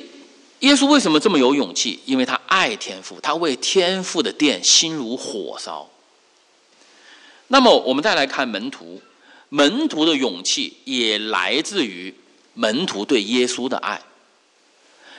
[0.61, 1.99] 耶稣为什么这么有勇气？
[2.07, 5.91] 因为他爱天父，他为天父的殿心如火烧。
[7.49, 9.03] 那么，我们再来看门徒，
[9.49, 12.15] 门徒的勇气也来自于。
[12.59, 14.03] 门徒对耶稣的爱，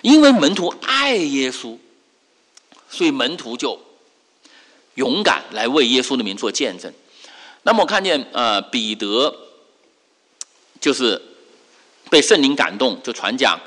[0.01, 1.77] 因为门徒爱耶稣，
[2.89, 3.79] 所以门徒就
[4.95, 6.93] 勇敢来为耶稣的名做见证。
[7.63, 9.33] 那么我看见呃彼得
[10.81, 11.21] 就是
[12.09, 13.57] 被圣灵感动，就传讲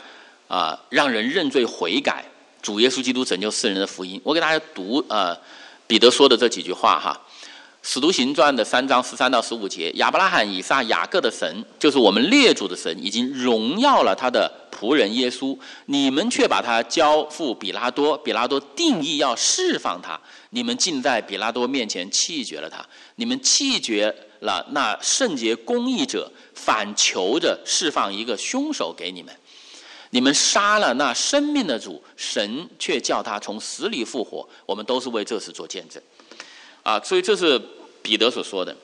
[0.49, 2.27] 啊，让人认罪悔改，
[2.61, 4.21] 主耶稣基督拯救世人的福音。
[4.23, 5.35] 我给大家读呃
[5.87, 7.19] 彼得说的这几句话哈。
[7.85, 15.59] 使徒行传的三章十三到十五节，亚伯拉罕、以撒、雅各的神，就是我们列祖的神，已经荣耀了他的仆人耶稣。
[15.87, 20.19] 你们却把他交付比拉多，比拉多定义要释放他，
[20.51, 22.87] 你们竟在比拉多面前弃绝了他。
[23.17, 29.35] 你们弃绝了那圣洁公义者，反求着释放一个凶手给你们。
[30.11, 34.49] 你们杀了那生命的主，神却叫他从死里复活。
[34.67, 36.01] 我们都是为这事做见证。
[36.83, 37.61] 啊，所以这是
[38.03, 38.77] 彼得所说的。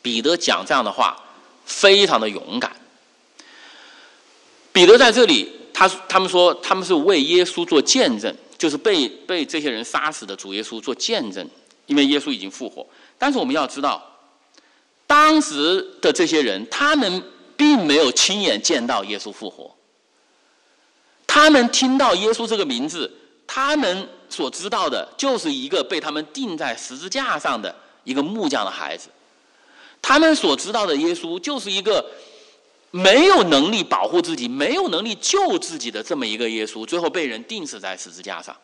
[0.00, 1.16] 彼得讲这样的话，
[1.64, 2.74] 非常的勇敢。
[4.72, 11.48] 彼得在这里，他他们说他们是为耶稣做见证，就是被被这些人杀死的主耶稣做见证，
[11.86, 12.86] 因为耶稣已经复活。
[13.18, 14.02] 但是我们要知道，
[15.06, 17.22] 当时的这些人，他们
[17.56, 19.76] 并没有亲眼见到耶稣复活，
[21.26, 23.12] 他们听到耶稣这个名字，
[23.46, 24.08] 他们。
[24.32, 27.72] 所知道的就是一个被他们钉在十字架上的
[28.02, 29.08] 一个木匠的孩子，
[30.00, 32.04] 他们所知道的耶稣就是一个
[32.90, 38.56] 没有能力保护自己、没有能力救自己的这么一个耶稣，最后被人钉死在十字架上。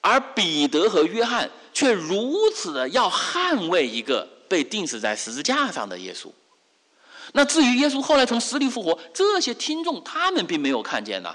[0.00, 6.28] 而彼得和约翰却如此的要捍卫一个被钉死在十字架上的耶稣。
[7.32, 11.34] 那至于耶稣后来从死里复活，这些听众他们并没有看见呢。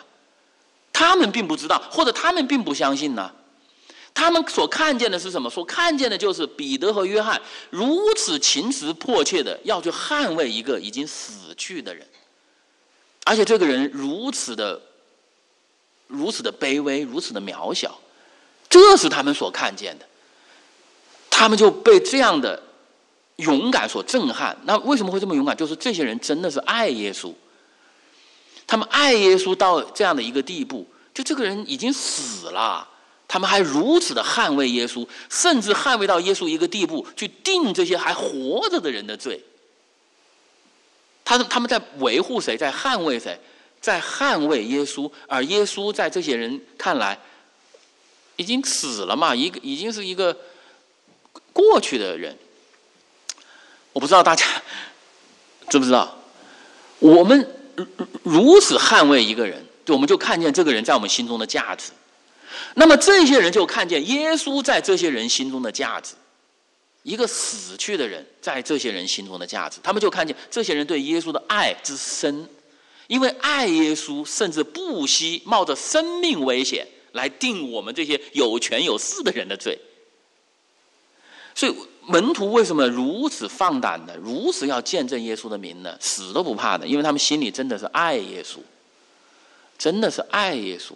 [1.02, 3.32] 他们并不知道，或者他们并不相信呢。
[4.14, 5.50] 他们所看见的是什么？
[5.50, 7.42] 所看见的就是彼得和约翰
[7.72, 12.06] 如此情实迫切的要去捍卫一个已经死去的人，
[13.26, 14.80] 而且这个人如此的、
[16.06, 17.98] 如此的卑微，如此的渺小，
[18.70, 20.06] 这是他们所看见的。
[21.32, 22.62] 他们就被这样的
[23.38, 24.56] 勇敢所震撼。
[24.66, 25.58] 那为什么会这么勇敢？
[25.58, 27.34] 就是这些人真的是爱耶稣。
[28.68, 32.88] 他们爱耶稣到这样的一个地步，就这个人已经死了，
[33.28, 39.44] 他们还如此的捍卫耶稣，甚至捍卫到耶稣一个地步，去定这些还活着的人的罪。
[41.26, 43.40] 他他们在维护谁，在捍卫谁，
[43.80, 47.20] 在捍卫耶稣，而耶稣在这些人看来
[48.38, 50.38] 已经死了嘛，一个已经是一个
[51.54, 52.38] 过去的人。
[53.94, 54.46] 我不知道大家
[55.70, 56.18] 知不知道，
[57.00, 57.56] 我们。
[58.22, 61.92] 如此捍卫一个人，我们就看见这个人在我们心中的价值。
[62.76, 66.16] 那么这些人就看见耶稣在这些人心中的价值，
[67.04, 69.80] 一个死去的人在这些人心中的价值。
[69.82, 72.48] 他们就看见这些人对耶稣的爱之深，
[73.08, 79.78] 因为爱耶稣，甚至不惜冒着生命危险来定我们这些有权有势的人的罪。
[81.56, 81.76] 所以。
[82.08, 85.96] 门徒为什么如此放胆的，如此要见证耶稣的名呢？
[86.00, 88.58] 死都不怕的，因为他们心里真的是爱耶稣，
[89.82, 90.94] 真的是爱耶稣，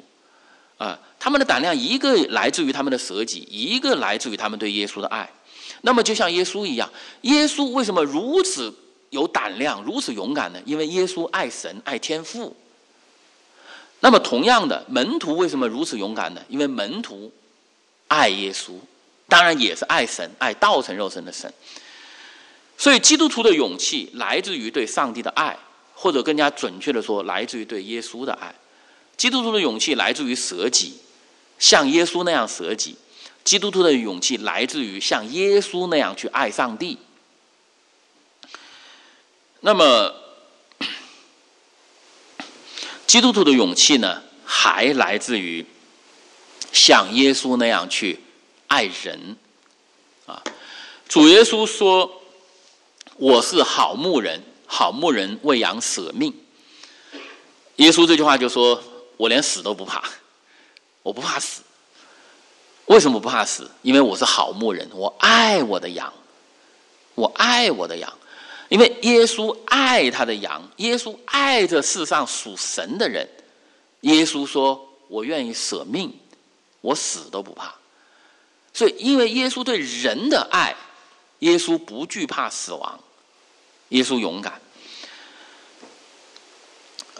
[0.78, 5.28] 啊，他们的胆量一个来自于他们的舍己，一个来自于他们对耶稣的爱。
[5.82, 6.88] 那么就像耶稣一样，
[7.22, 8.72] 耶稣为什么如此
[9.10, 10.62] 有胆量，如此勇敢呢？
[10.68, 12.56] 因为耶稣爱神，爱天父。
[14.02, 16.42] 那么同样的，门徒为什么如此勇敢呢？
[16.48, 17.34] 因为门徒
[18.08, 18.74] 爱耶稣。
[19.28, 21.52] 当然也是爱神，爱道成肉身的神。
[22.78, 25.58] 所以基督徒的勇气来自于对上帝的爱，
[25.96, 28.54] 或者更加准确的说，来自于对耶稣的爱。
[29.18, 31.00] 基督徒的勇气来自于舍己，
[31.58, 32.96] 像耶稣那样舍己。
[33.44, 36.98] 基督徒的勇气来自于像耶稣那样去爱上帝。
[39.62, 40.16] 那么，
[43.08, 45.66] 基督徒的勇气呢，还来自于
[46.72, 48.20] 像耶稣那样去。
[48.68, 49.38] 爱人，
[50.26, 50.44] 啊，
[51.08, 52.24] 主耶稣说
[53.16, 56.34] ：“我是好牧人，好牧人为羊舍命。”
[57.78, 58.84] 耶稣这句话就说
[59.18, 60.04] ：“我连死都不怕，
[61.04, 61.62] 我不怕死。
[62.86, 63.70] 为什么不怕死？
[63.82, 66.14] 因为我是好牧人，我爱我的羊，
[67.16, 68.12] 我爱我的羊。
[68.70, 73.28] 因为耶稣爱他的羊，耶稣爱这世上属神的人。
[74.02, 76.14] 耶稣说：我愿意舍命，
[76.82, 77.74] 我死都不怕。”
[78.74, 80.76] 所以，因为耶稣对人的爱，
[81.40, 83.00] 耶稣不惧怕死亡，
[83.90, 84.62] 耶稣勇敢。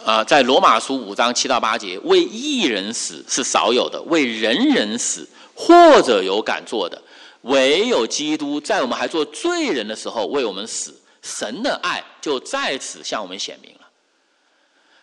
[0.04, 7.02] 啊，在罗马书五章七到八节，为一人死是少有的，为人人死或者有敢做的，
[7.42, 13.80] 唯有基督在我们还做罪人的时候为我们死，神的爱就在此向我们显明了。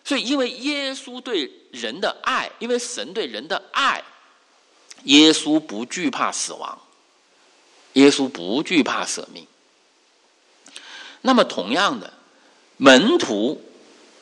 [0.04, 4.02] 所以，因为耶稣对人的爱，因为神对人的爱。
[5.04, 6.78] 耶稣不惧怕死亡，
[7.92, 9.46] 耶稣不惧怕舍命。
[11.20, 12.10] 那么，同样的，
[12.78, 13.62] 门徒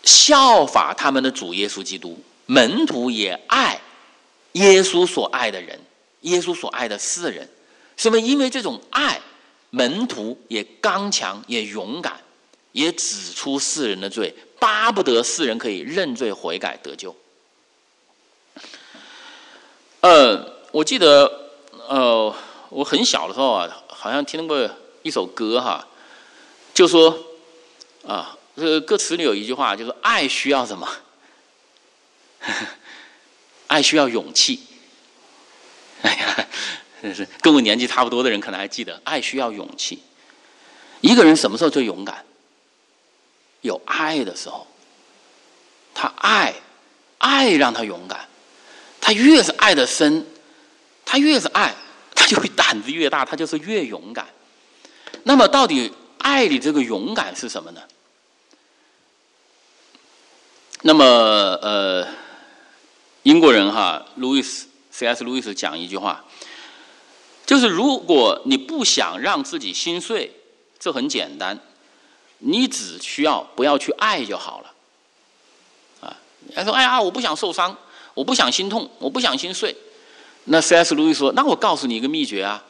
[0.05, 3.81] 效法他们的主耶稣基督，门徒也爱
[4.53, 5.79] 耶稣所爱的人，
[6.23, 7.49] 耶稣所爱的世人，
[7.97, 9.21] 是不是因为这种爱，
[9.71, 12.21] 门徒也刚强，也勇敢，
[12.73, 17.15] 也指出世人的罪，巴不得世人可以认罪悔改得救。
[20.01, 21.51] 呃，我记得，
[21.89, 22.35] 呃，
[22.71, 24.69] 我很小的时候啊，好像听过
[25.03, 25.87] 一首歌哈，
[26.75, 27.17] 就说
[28.07, 28.37] 啊。
[28.57, 30.89] 这个歌词里有一句话，就是“爱需要什么？
[33.67, 34.61] 爱需要勇气。”
[36.03, 36.49] 哎呀，
[37.01, 40.03] 真是跟我年纪差不多的人可能还记得，爱需要勇气。
[41.01, 42.25] 一个人什么时候最勇敢？
[43.63, 44.67] 有爱的时候，
[45.95, 46.55] 他爱，
[47.19, 48.29] 爱让他勇敢。
[49.01, 50.27] 他越是爱的深，
[51.05, 51.75] 他越是爱，
[52.15, 54.27] 他就会胆子越大，他就是越勇敢。
[55.23, 57.81] 那么，到底爱里这个勇敢是什么呢？
[60.85, 62.05] 那么，呃，
[63.23, 65.23] 英国人哈，路易斯 C.S.
[65.23, 66.25] 路易斯讲一句话，
[67.47, 70.35] 就是如果你不想让自己心碎，
[70.81, 71.57] 这很简单，
[72.39, 74.73] 你只需要不要去爱就好了。
[76.01, 76.17] 啊，
[76.53, 77.77] 他说：“哎呀，我不想受伤，
[78.15, 79.77] 我不想心痛，我不想心碎。”
[80.47, 80.97] 那 C.S.
[80.97, 82.61] 路易说：“那我告诉你一个秘诀啊，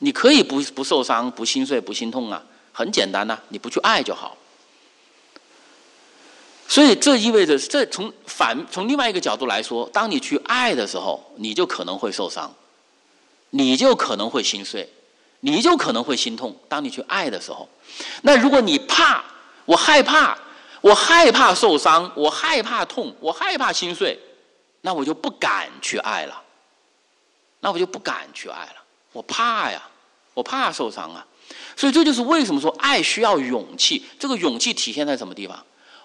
[0.00, 4.36] 你可以不不受伤、不心碎、不心痛啊，很简单呐，你不去爱就好。”
[6.68, 12.54] 所以这意味着，这从反从另外一个角度来说，当你去爱的时候，你就可能会受伤，
[13.50, 14.88] 你就可能会心碎，
[15.40, 16.56] 你就可能会心痛。
[16.68, 17.68] 当你去爱的时候，
[18.22, 19.22] 那如果你怕，
[19.66, 20.38] 我害怕，
[20.80, 24.18] 我害怕受伤，我害怕痛，我害怕心碎，
[24.80, 26.42] 那我就不敢去爱了，
[27.60, 28.76] 那我就不敢去爱了，
[29.12, 29.82] 我怕呀，
[30.32, 31.26] 我怕受伤啊。
[31.76, 34.02] 所以这就是为什么说爱需要勇气。
[34.18, 35.62] 这个勇气体现在什么地方？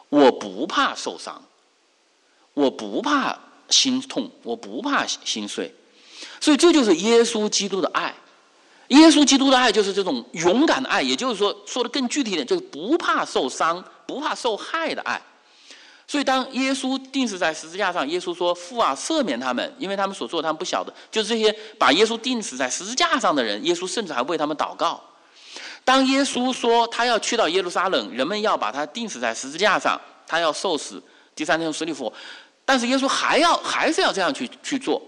[0.10, 1.41] 我不怕受伤，
[2.53, 3.38] 我不怕
[3.70, 5.74] 心痛，我不怕心碎，
[6.39, 8.14] 所以这就是耶稣基督的爱。
[8.89, 15.22] 耶稣基督的爱就是这种勇敢的爱，也就是说，说的更具体一点，就是不怕受伤、不怕受害的爱。
[16.08, 25.03] 所以，当耶稣钉死在十字架上，耶稣说：“父啊，赦免他们，因为他们所做，他们不晓得。”就是这些把耶稣钉死在十字架上的人，耶稣甚至还为他们祷告。
[25.88, 31.01] 当耶稣说他要去到耶路撒冷，人们要把他钉死在十字架上，他要受死，
[31.33, 32.13] 第三天死里复活，
[32.65, 35.01] 但是耶稣还要还是要这样去去做。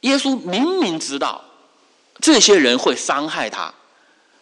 [0.00, 1.42] 耶稣明明知道
[2.20, 3.72] 这些人会伤害他，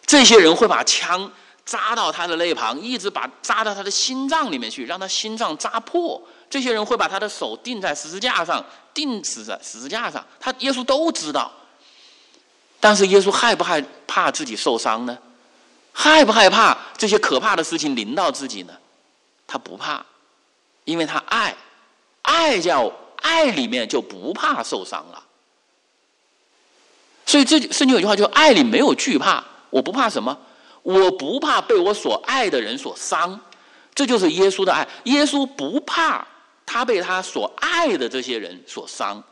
[0.04, 1.30] 这些人会把枪
[1.64, 6.20] 扎到他的肋旁，一直把扎到他的心脏里面去，让他心脏扎破。
[6.50, 11.48] 这些人会把他的手钉在十字架上，钉死在十字架上，他耶稣都知道。
[12.84, 15.16] 但是耶稣害不害怕自己受伤呢？
[15.92, 18.72] 害不害怕这些可怕的事情临到自己呢？
[19.46, 20.04] 他不怕，
[20.84, 21.54] 因为他爱，
[22.22, 25.22] 爱叫爱里面就不怕受伤了。
[27.24, 29.44] 所以这圣经有句话，就爱里没有惧怕。
[29.70, 30.36] 我不怕什么？
[30.82, 33.38] 我不怕被我所爱的人所伤。
[33.94, 34.84] 这就是耶稣的爱。
[35.04, 36.26] 耶稣不怕
[36.66, 39.22] 他被他所爱的这些人所伤，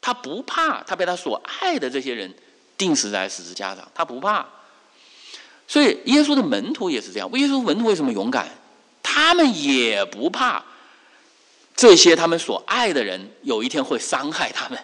[0.00, 2.34] 他不怕他被他所爱的这些人。
[2.82, 4.44] 定死在十字架上，他不怕。
[5.68, 7.30] 所以耶稣的门徒也是这样。
[7.34, 8.48] 耶稣门徒为什么勇敢？
[9.00, 10.60] 他们也不怕
[11.76, 14.78] 这些他们所爱的人有一天会伤害他们。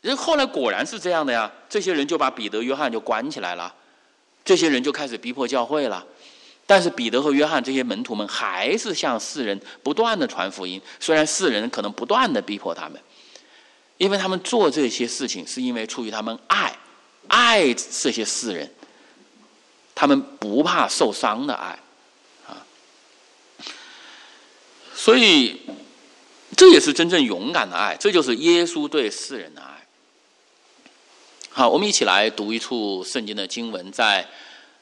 [0.00, 1.50] 人后来果然是这样的呀。
[1.68, 3.72] 这些人就把彼得、约翰就关起来了，
[4.44, 6.04] 这些人就开始逼迫教会了。
[6.66, 13.00] 但是彼得和约翰这些门徒们还是向世人不断的传福音，虽然世人可能不断的逼迫他们，
[13.98, 16.76] 因为他们做这些事情是因为出于他们爱。
[17.28, 18.72] 爱这些世人，
[19.94, 21.78] 他们不怕受伤的爱，
[22.46, 22.64] 啊，
[24.94, 25.60] 所以
[26.56, 29.86] 这也是真正勇敢的爱，这就是耶稣对世人的爱。
[31.50, 34.28] 好，我们一起来读一处圣经的经文，在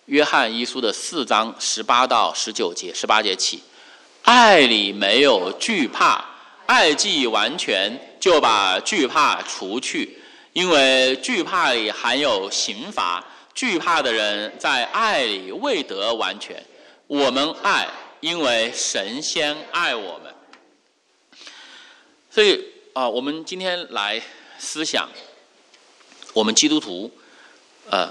[0.06, 3.62] 约翰一书的四章十八到十九节，十八节起，
[4.22, 6.24] 爱里没有惧怕，
[6.66, 10.18] 爱既完全，就把惧怕除去。
[10.54, 13.22] 因为惧怕里含有刑罚，
[13.54, 16.64] 惧怕的人在爱里未得完全。
[17.08, 17.88] 我们爱，
[18.20, 20.32] 因为神仙爱我们。
[22.30, 24.22] 所以啊，我们今天来
[24.56, 25.08] 思想，
[26.32, 27.10] 我们基督徒，
[27.90, 28.08] 呃，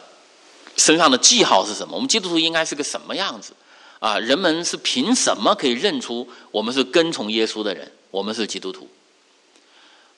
[0.76, 1.96] 身上的记号是什么？
[1.96, 3.54] 我们基督徒应该是个什么样子？
[4.00, 7.90] 啊，人们是凭什么可以认出我们是跟从耶稣的人？
[8.12, 8.90] 我们是基督徒。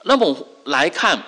[0.05, 1.23] 那么来看。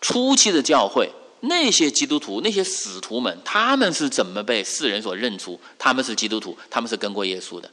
[0.00, 5.58] 初期的教会，那些基督徒、那些使徒们，他们是怎么被世人所认出？
[5.78, 7.70] 他们是基督徒，他们是跟过耶稣的。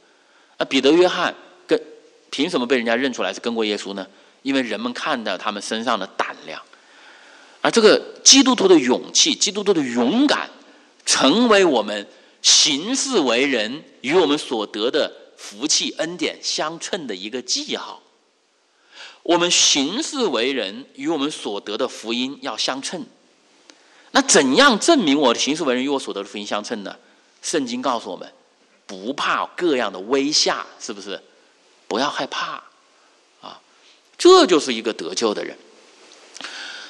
[0.56, 1.34] 啊，彼得、约翰
[1.66, 1.80] 跟
[2.30, 4.06] 凭什么被人家认出来是跟过耶稣呢？
[4.42, 6.62] 因为人们看到他们身上的胆量，
[7.60, 10.48] 而这个基督徒的勇气、基督徒的勇敢，
[11.04, 12.06] 成为我们
[12.42, 18.00] 行事为人与我们所得的福气恩典相称的一个记号。
[19.26, 23.04] 我们行事为人与我们所得的福音要相称。
[24.12, 26.96] 那怎样证明我的行事为人与我所得的福音相称呢？
[27.42, 28.32] 圣经告诉我们：
[28.86, 31.20] 不怕各样的威吓，是不是？
[31.88, 32.62] 不要害怕
[33.40, 33.60] 啊。
[34.16, 35.58] 这就是一个得救的人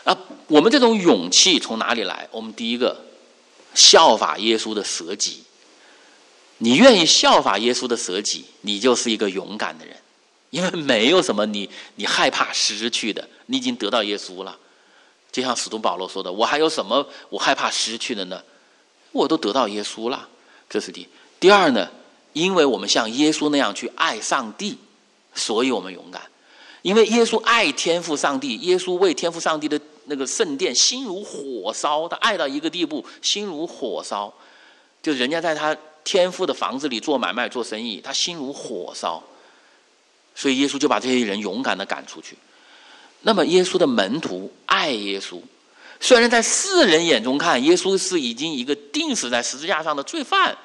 [0.05, 0.17] 啊！
[0.49, 2.29] 我们这种勇气从哪里来？
[2.31, 3.03] 我们第一个
[3.75, 5.43] 效法耶稣的舍己。
[6.59, 9.97] 你愿意效法耶稣的舍己，你就是一个勇敢的人，
[10.51, 14.57] 因为没有什么你你害怕失去的，你已经得到耶稣了。
[15.33, 18.43] 就像使徒保罗说的：“我还有什么我害怕失去的呢？
[19.13, 20.29] 我都得到耶稣了。”
[20.69, 21.07] 这是第
[21.39, 21.91] 第二呢，
[22.33, 24.79] 因为我们像耶稣那样去爱上帝，
[25.35, 26.23] 所以我们勇敢。
[26.83, 34.33] 因为耶稣爱天赋上帝，耶稣为天赋上帝的那个圣殿心如火烧，他爱到一个地步，心如火烧，
[35.03, 39.23] 就人家在他天赋的房子里做买卖做生意，他心如火烧，
[40.37, 42.37] 所以耶稣就把这些人勇敢的赶出去。
[43.23, 45.41] 那么耶稣的门徒爱耶稣，
[45.99, 50.57] 虽然在世人眼中看耶稣是已经一个钉死在十字架上的罪犯，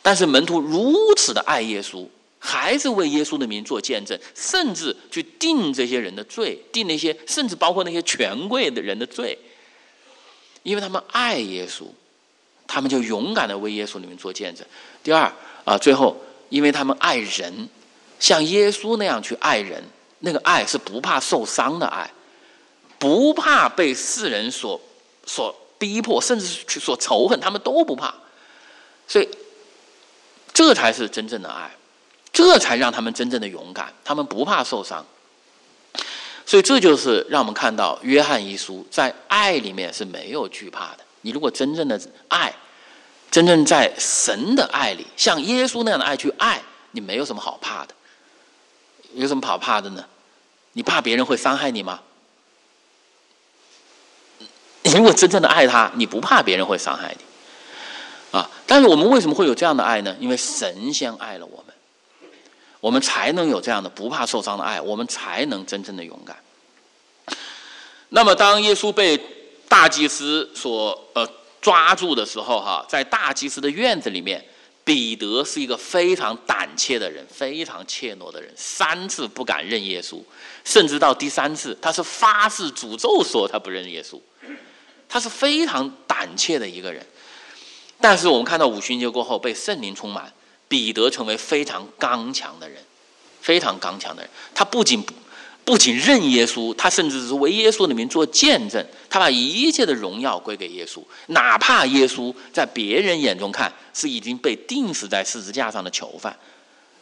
[0.00, 2.06] 但是门徒如此的爱耶稣。
[2.46, 9.38] 还是为耶稣的名做见证，甚至去定这些人的罪，定那些甚至包括那些权贵的人的罪，
[10.62, 11.86] 因为他们爱耶稣，
[12.66, 14.62] 他们就勇敢的为耶稣里面做见证。
[15.02, 15.32] 第二
[15.64, 17.66] 啊，最后因为他们爱人，
[18.24, 19.84] 像耶稣那样去爱人，
[20.20, 22.10] 那个爱是不怕受伤的爱，
[22.98, 24.80] 不怕被世人所
[25.26, 28.14] 所逼迫，甚至是所仇恨，他们都不怕，
[29.06, 29.28] 所以
[30.54, 31.70] 这才是真正的爱。
[32.32, 35.04] 这才让他们真正的勇敢，他们不怕受伤，
[36.46, 41.00] 所以这就是让我们看到约翰一书在爱里面是没有惧怕的。
[41.20, 42.50] 你如果真正的爱，
[43.30, 46.62] 真正在神的爱里，像耶稣那样的爱去爱，
[46.92, 47.94] 你没有什么好怕的。
[49.14, 50.04] 有什么好怕的呢？
[50.72, 52.00] 你怕别人会伤害你吗？
[54.82, 58.50] 你如果真正的爱他，你不怕别人会伤害你啊。
[58.66, 60.16] 但是我们为什么会有这样的爱呢？
[60.20, 61.74] 因为神先爱了我们。
[62.80, 66.36] 我们才能有这样的不怕受伤的爱，我们才能真正的勇敢。
[68.10, 69.18] 那么，当耶稣被
[69.66, 71.26] 大祭司所呃
[71.62, 74.44] 抓住的时候，哈，在大祭司的院子里面，
[74.84, 80.22] 彼得是一个非常胆怯的人，非常怯懦的人，三次不敢认耶稣，
[80.64, 84.20] 甚至到第三次，他是发誓诅咒说他不认耶稣，
[85.08, 87.04] 他是非常胆怯的一个人。
[88.00, 90.32] 但是我们看到五旬节过后，被圣灵充满。
[90.66, 92.82] 彼得成为非常刚强的人，
[93.40, 94.30] 非常刚强的人。
[94.54, 95.12] 他不仅不
[95.64, 98.84] 不仅认耶稣，他甚至是为耶稣的名做见证。
[99.08, 106.38] 他把一切的荣耀归给耶稣，哪怕耶稣在别人眼中看是已经被钉死在十字架上的囚犯，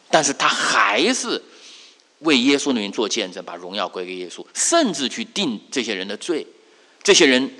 [0.09, 1.41] 但是他还是
[2.19, 6.47] 为耶稣的名做见证，把荣耀归给耶稣，甚至去定这些人的罪。
[7.01, 7.51] 这些人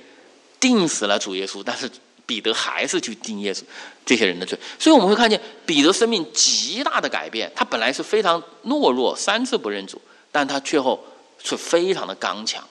[0.58, 1.90] 定死了主耶稣，但是。
[2.26, 3.60] 彼得还是去定耶稣
[4.06, 7.52] 这些人的罪，所以我们会看见彼得生命极大的改变。
[7.54, 10.00] 他本来是非常懦弱，三次不认主，
[10.34, 11.06] 但他却后
[11.38, 12.66] 却非常的刚强，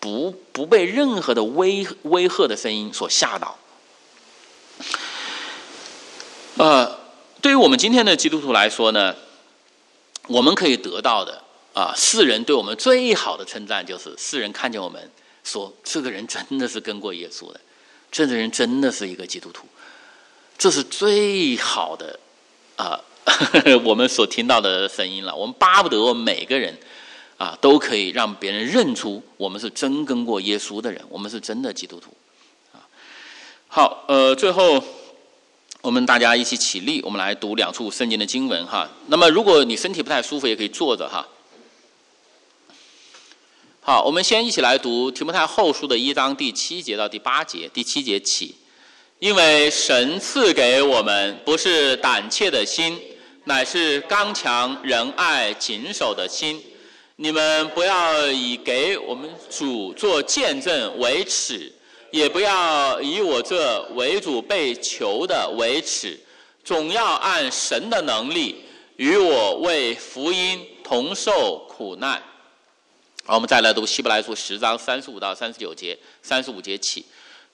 [0.00, 3.58] 不不被任何的威威吓的声音所吓倒。
[6.56, 6.98] 呃，
[7.42, 9.14] 对于我们今天的基督徒来说呢，
[10.26, 11.42] 我们可以得到的
[11.74, 15.10] 啊，世人对我们最好的称赞就是世人看见我们
[15.42, 17.60] 说这个人真的是跟过耶稣的。
[18.10, 19.66] 这个人真的是一个基督徒，
[20.56, 22.18] 这是最好的
[22.76, 22.98] 啊，
[23.84, 25.34] 我们所听到的声音了。
[25.34, 26.76] 我们巴不得我们每个人
[27.36, 32.14] 啊，都可以让别人认出我们是真跟过耶稣的人，我们是真的基督徒
[32.72, 32.84] 啊。
[33.66, 34.82] 好，呃，最后
[35.80, 38.88] 我们大家一起起立，我们来读两处圣经的经文哈。
[39.08, 41.26] 那么，如果你身体不太舒服，也可以坐着哈。
[43.80, 47.68] 好，我们先一起来读提摩太后书的一章第七节到第八节。
[47.74, 48.54] 第七节起，
[49.18, 52.98] 因为神赐给我们不是胆怯的心，
[53.44, 56.62] 乃是刚强仁爱谨守的心。
[57.16, 61.72] 你们不要以给我们主做见证为耻，
[62.10, 66.18] 也不要以我这为主被囚的为耻，
[66.64, 68.64] 总要按神的能力
[68.96, 72.20] 与我为福音同受苦难。
[73.26, 77.04] 好，我们再来读希伯来书十章三十五到三十九节，三十五节起。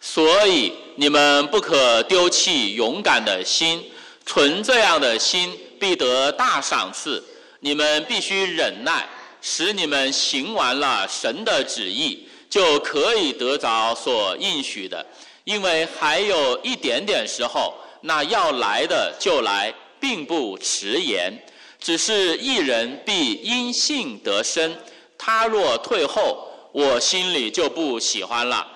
[0.00, 3.84] 所以你们不可丢弃勇敢的心，
[4.24, 7.24] 存这样的心，必得大赏赐。
[7.58, 9.08] 你们必须忍耐，
[9.42, 15.04] 使你们行完了神的旨意，就可以得着所应许的。
[15.44, 21.32] 因为还有一点点时候，那要来的就来，并不迟延。
[21.78, 24.76] 只是一人必因信得生，
[25.18, 28.66] 他若退后，我心里就不喜欢了。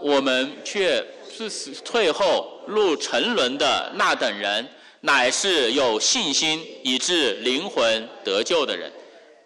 [0.00, 1.48] 我们却是
[1.84, 4.66] 退后入沉沦的那等人，
[5.00, 8.92] 乃是有信心以致灵魂得救的人。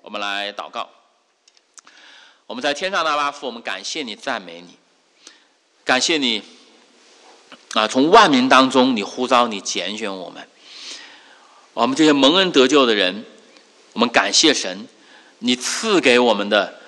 [0.03, 0.89] 我们来祷告。
[2.47, 4.77] 我们在天上的阿爸父，我们感谢你，赞美你，
[5.85, 6.43] 感谢你
[7.73, 7.89] 啊！
[7.89, 10.47] 从万民当中，你呼召，你拣选我们。
[11.73, 13.25] 我们这些蒙恩得救的人，
[13.95, 14.87] 我们感谢神，
[15.39, 16.81] 你赐给我们的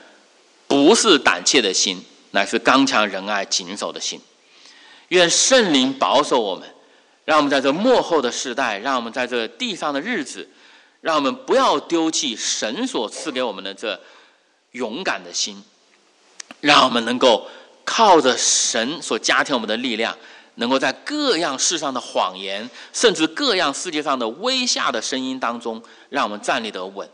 [0.66, 4.20] 不是胆怯的心，乃是刚强仁爱谨守的心。
[5.08, 6.68] 愿圣灵保守我们，
[7.26, 10.48] 让我们在这幕后的时代，让我们在这地上的日子，
[11.02, 14.00] 让我们不要丢弃神所赐给我们的这
[14.70, 15.62] 勇敢的心，
[16.60, 17.46] 让我们能够
[17.84, 20.16] 靠着神所加添我们的力量。
[20.58, 27.06] 能够在各样世上的谎言，甚至各样世界上的微下的声音当中，让我们站立得稳。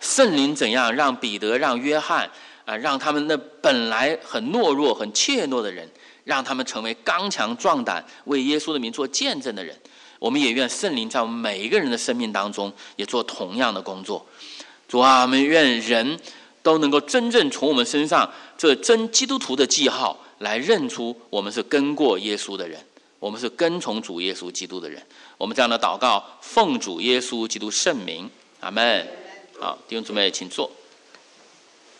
[0.00, 2.30] 圣灵怎样让彼得、让约翰
[2.64, 5.86] 啊，让他们那本来很懦弱、很怯懦的人，
[6.30, 9.76] 让他们成为刚强壮胆，为耶稣的名做见证的人。
[10.20, 14.24] 我们也愿圣灵在我们每一个人的生命当中，也做同样的工作。
[14.86, 16.20] 主啊，我们愿人
[16.62, 20.16] 都能够真正从我们身上这真基督徒的记号。
[20.38, 22.80] 来认出我们是跟过耶稣的人，
[23.18, 25.02] 我们是跟从主耶稣基督的人。
[25.36, 29.06] 我们这样的祷告，奉主耶稣基督圣名，阿门。
[29.60, 30.70] 好，弟兄姊妹，请坐。